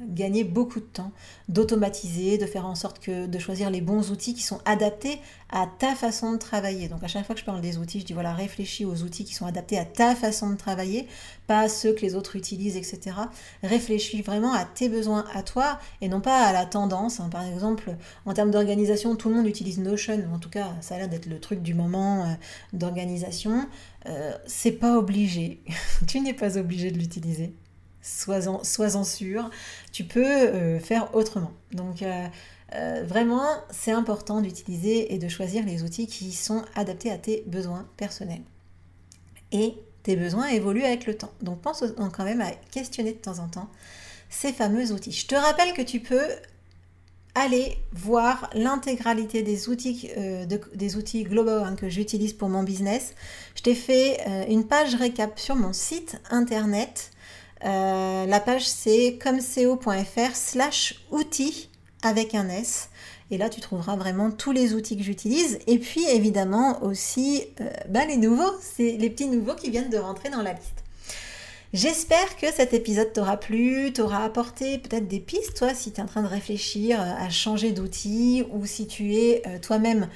gagner 0.08 0.42
beaucoup 0.42 0.80
de 0.80 0.86
temps, 0.86 1.12
d'automatiser, 1.48 2.38
de 2.38 2.46
faire 2.46 2.66
en 2.66 2.74
sorte 2.74 2.98
que 2.98 3.26
de 3.26 3.38
choisir 3.38 3.70
les 3.70 3.80
bons 3.80 4.10
outils 4.10 4.34
qui 4.34 4.42
sont 4.42 4.60
adaptés 4.64 5.20
à 5.54 5.68
ta 5.68 5.94
façon 5.94 6.32
de 6.32 6.36
travailler. 6.36 6.88
Donc 6.88 7.04
à 7.04 7.06
chaque 7.06 7.24
fois 7.24 7.36
que 7.36 7.40
je 7.40 7.44
parle 7.46 7.60
des 7.60 7.78
outils, 7.78 8.00
je 8.00 8.04
dis 8.04 8.12
voilà, 8.12 8.34
réfléchis 8.34 8.84
aux 8.84 9.04
outils 9.04 9.24
qui 9.24 9.34
sont 9.34 9.46
adaptés 9.46 9.78
à 9.78 9.84
ta 9.84 10.16
façon 10.16 10.50
de 10.50 10.56
travailler, 10.56 11.06
pas 11.46 11.60
à 11.60 11.68
ceux 11.68 11.94
que 11.94 12.00
les 12.00 12.16
autres 12.16 12.34
utilisent, 12.34 12.76
etc. 12.76 13.16
Réfléchis 13.62 14.20
vraiment 14.20 14.52
à 14.52 14.64
tes 14.64 14.88
besoins 14.88 15.24
à 15.32 15.44
toi 15.44 15.78
et 16.00 16.08
non 16.08 16.20
pas 16.20 16.44
à 16.44 16.52
la 16.52 16.66
tendance. 16.66 17.20
Hein. 17.20 17.28
Par 17.30 17.46
exemple, 17.46 17.94
en 18.26 18.34
termes 18.34 18.50
d'organisation, 18.50 19.14
tout 19.14 19.28
le 19.28 19.36
monde 19.36 19.46
utilise 19.46 19.78
Notion, 19.78 20.28
en 20.34 20.40
tout 20.40 20.50
cas, 20.50 20.72
ça 20.80 20.96
a 20.96 20.98
l'air 20.98 21.08
d'être 21.08 21.26
le 21.26 21.38
truc 21.38 21.62
du 21.62 21.72
moment 21.72 22.24
euh, 22.24 22.34
d'organisation. 22.72 23.68
Euh, 24.06 24.32
c'est 24.48 24.72
pas 24.72 24.98
obligé. 24.98 25.62
tu 26.08 26.20
n'es 26.20 26.34
pas 26.34 26.58
obligé 26.58 26.90
de 26.90 26.98
l'utiliser 26.98 27.54
sois-en 28.06 29.04
sûr, 29.04 29.48
tu 29.90 30.04
peux 30.04 30.26
euh, 30.26 30.78
faire 30.78 31.14
autrement. 31.14 31.52
Donc 31.72 32.02
euh, 32.74 33.00
euh, 33.00 33.02
vraiment, 33.04 33.46
c'est 33.70 33.92
important 33.92 34.40
d'utiliser 34.40 35.14
et 35.14 35.18
de 35.18 35.28
choisir 35.28 35.64
les 35.64 35.82
outils 35.82 36.06
qui 36.06 36.32
sont 36.32 36.64
adaptés 36.74 37.10
à 37.10 37.18
tes 37.18 37.44
besoins 37.46 37.88
personnels. 37.96 38.42
Et 39.52 39.74
tes 40.02 40.16
besoins 40.16 40.48
évoluent 40.48 40.84
avec 40.84 41.06
le 41.06 41.16
temps. 41.16 41.32
Donc 41.42 41.60
pense 41.60 41.82
quand 42.12 42.24
même 42.24 42.40
à 42.40 42.50
questionner 42.70 43.12
de 43.12 43.18
temps 43.18 43.38
en 43.38 43.48
temps 43.48 43.68
ces 44.28 44.52
fameux 44.52 44.92
outils. 44.92 45.12
Je 45.12 45.26
te 45.26 45.34
rappelle 45.34 45.72
que 45.72 45.82
tu 45.82 46.00
peux 46.00 46.26
aller 47.34 47.78
voir 47.92 48.50
l'intégralité 48.54 49.42
des 49.42 49.68
outils, 49.68 50.10
des 50.74 50.96
outils 50.96 51.24
globaux 51.24 51.50
hein, 51.50 51.74
que 51.74 51.88
j'utilise 51.88 52.32
pour 52.32 52.48
mon 52.48 52.62
business. 52.62 53.14
Je 53.54 53.62
t'ai 53.62 53.74
fait 53.74 54.20
une 54.48 54.66
page 54.66 54.94
récap 54.94 55.38
sur 55.38 55.56
mon 55.56 55.72
site 55.72 56.20
internet 56.30 57.12
euh, 57.64 58.26
la 58.26 58.40
page 58.40 58.68
c'est 58.68 59.18
comco.fr 59.22 60.34
slash 60.34 61.02
outils 61.10 61.70
avec 62.06 62.34
un 62.34 62.48
S. 62.48 62.88
Et 63.30 63.38
là, 63.38 63.48
tu 63.48 63.60
trouveras 63.60 63.96
vraiment 63.96 64.30
tous 64.30 64.52
les 64.52 64.74
outils 64.74 64.96
que 64.96 65.02
j'utilise. 65.02 65.58
Et 65.66 65.78
puis, 65.78 66.04
évidemment, 66.08 66.82
aussi 66.82 67.44
euh, 67.60 67.70
bah, 67.88 68.04
les 68.04 68.16
nouveaux. 68.16 68.52
C'est 68.60 68.96
les 68.98 69.10
petits 69.10 69.28
nouveaux 69.28 69.54
qui 69.54 69.70
viennent 69.70 69.90
de 69.90 69.98
rentrer 69.98 70.30
dans 70.30 70.42
la 70.42 70.52
liste. 70.52 70.82
J'espère 71.72 72.36
que 72.36 72.52
cet 72.52 72.72
épisode 72.72 73.12
t'aura 73.12 73.36
plu, 73.36 73.92
t'aura 73.92 74.22
apporté 74.22 74.78
peut-être 74.78 75.08
des 75.08 75.18
pistes, 75.18 75.56
toi, 75.56 75.74
si 75.74 75.90
tu 75.90 75.98
es 75.98 76.04
en 76.04 76.06
train 76.06 76.22
de 76.22 76.28
réfléchir 76.28 77.00
euh, 77.00 77.14
à 77.18 77.30
changer 77.30 77.72
d'outil 77.72 78.44
ou 78.52 78.64
si 78.64 78.86
tu 78.86 79.16
es 79.16 79.42
toi-même 79.60 80.08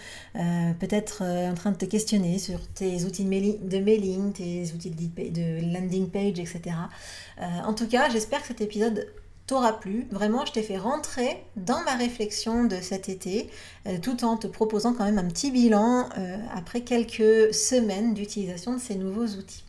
peut-être 0.79 1.25
en 1.25 1.55
train 1.55 1.73
de 1.73 1.77
te 1.77 1.85
questionner 1.85 2.39
sur 2.39 2.61
tes 2.69 3.03
outils 3.03 3.25
de 3.25 3.79
mailing, 3.81 4.33
tes 4.33 4.73
outils 4.73 4.91
de 4.91 5.73
landing 5.73 6.09
page, 6.11 6.39
etc. 6.39 6.77
Euh, 7.41 7.45
en 7.65 7.75
tout 7.75 7.87
cas, 7.87 8.09
j'espère 8.11 8.43
que 8.43 8.49
cet 8.49 8.61
épisode 8.61 9.07
t'aura 9.49 9.81
plu. 9.81 10.07
Vraiment, 10.13 10.45
je 10.47 10.53
t'ai 10.53 10.63
fait 10.63 10.79
rentrer 10.79 11.43
dans 11.57 11.83
ma 11.83 11.97
réflexion 11.97 12.65
de 12.65 12.77
cet 12.81 13.09
été, 13.09 13.51
euh, 13.87 13.97
tout 14.01 14.25
en 14.25 14.37
te 14.37 14.47
proposant 14.47 14.93
quand 14.93 15.05
même 15.05 15.19
un 15.19 15.27
petit 15.27 15.51
bilan 15.51 16.09
euh, 16.19 16.37
après 16.55 16.83
quelques 16.83 17.53
semaines 17.53 18.15
d'utilisation 18.15 18.75
de 18.75 18.79
ces 18.79 18.95
nouveaux 18.95 19.27
outils. 19.27 19.65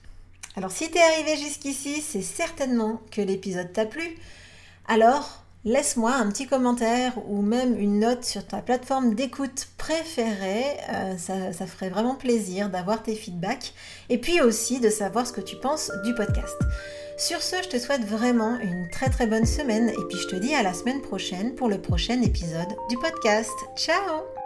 Alors, 0.55 0.71
si 0.71 0.91
t'es 0.91 0.99
arrivé 0.99 1.37
jusqu'ici, 1.37 2.01
c'est 2.01 2.21
certainement 2.21 3.01
que 3.09 3.21
l'épisode 3.21 3.71
t'a 3.71 3.85
plu. 3.85 4.17
Alors, 4.87 5.43
laisse-moi 5.63 6.11
un 6.11 6.29
petit 6.29 6.45
commentaire 6.45 7.13
ou 7.29 7.41
même 7.41 7.79
une 7.79 7.99
note 7.99 8.25
sur 8.25 8.45
ta 8.45 8.57
plateforme 8.57 9.15
d'écoute 9.15 9.69
préférée. 9.77 10.77
ça, 11.17 11.53
ça, 11.53 11.67
ferait 11.67 11.89
vraiment 11.89 12.15
plaisir 12.15 12.69
d'avoir 12.69 13.03
tes 13.03 13.15
feedbacks 13.15 13.73
et 14.09 14.17
puis 14.17 14.41
aussi 14.41 14.79
de 14.79 14.89
savoir 14.89 15.27
ce 15.27 15.33
que 15.33 15.41
tu 15.41 15.55
penses 15.57 15.91
du 16.03 16.13
podcast. 16.15 16.57
Sur 17.19 17.41
ce, 17.41 17.61
je 17.61 17.67
te 17.67 17.77
souhaite 17.77 18.05
vraiment 18.05 18.57
une 18.61 18.87
très 18.87 19.09
très 19.09 19.27
bonne 19.27 19.45
semaine 19.45 19.89
et 19.89 20.07
puis 20.09 20.17
je 20.17 20.27
te 20.27 20.35
dis 20.37 20.55
à 20.55 20.63
la 20.63 20.73
semaine 20.73 21.01
prochaine 21.01 21.53
pour 21.53 21.67
le 21.67 21.81
prochain 21.81 22.21
épisode 22.21 22.69
du 22.89 22.97
podcast. 22.97 23.51
Ciao 23.75 24.38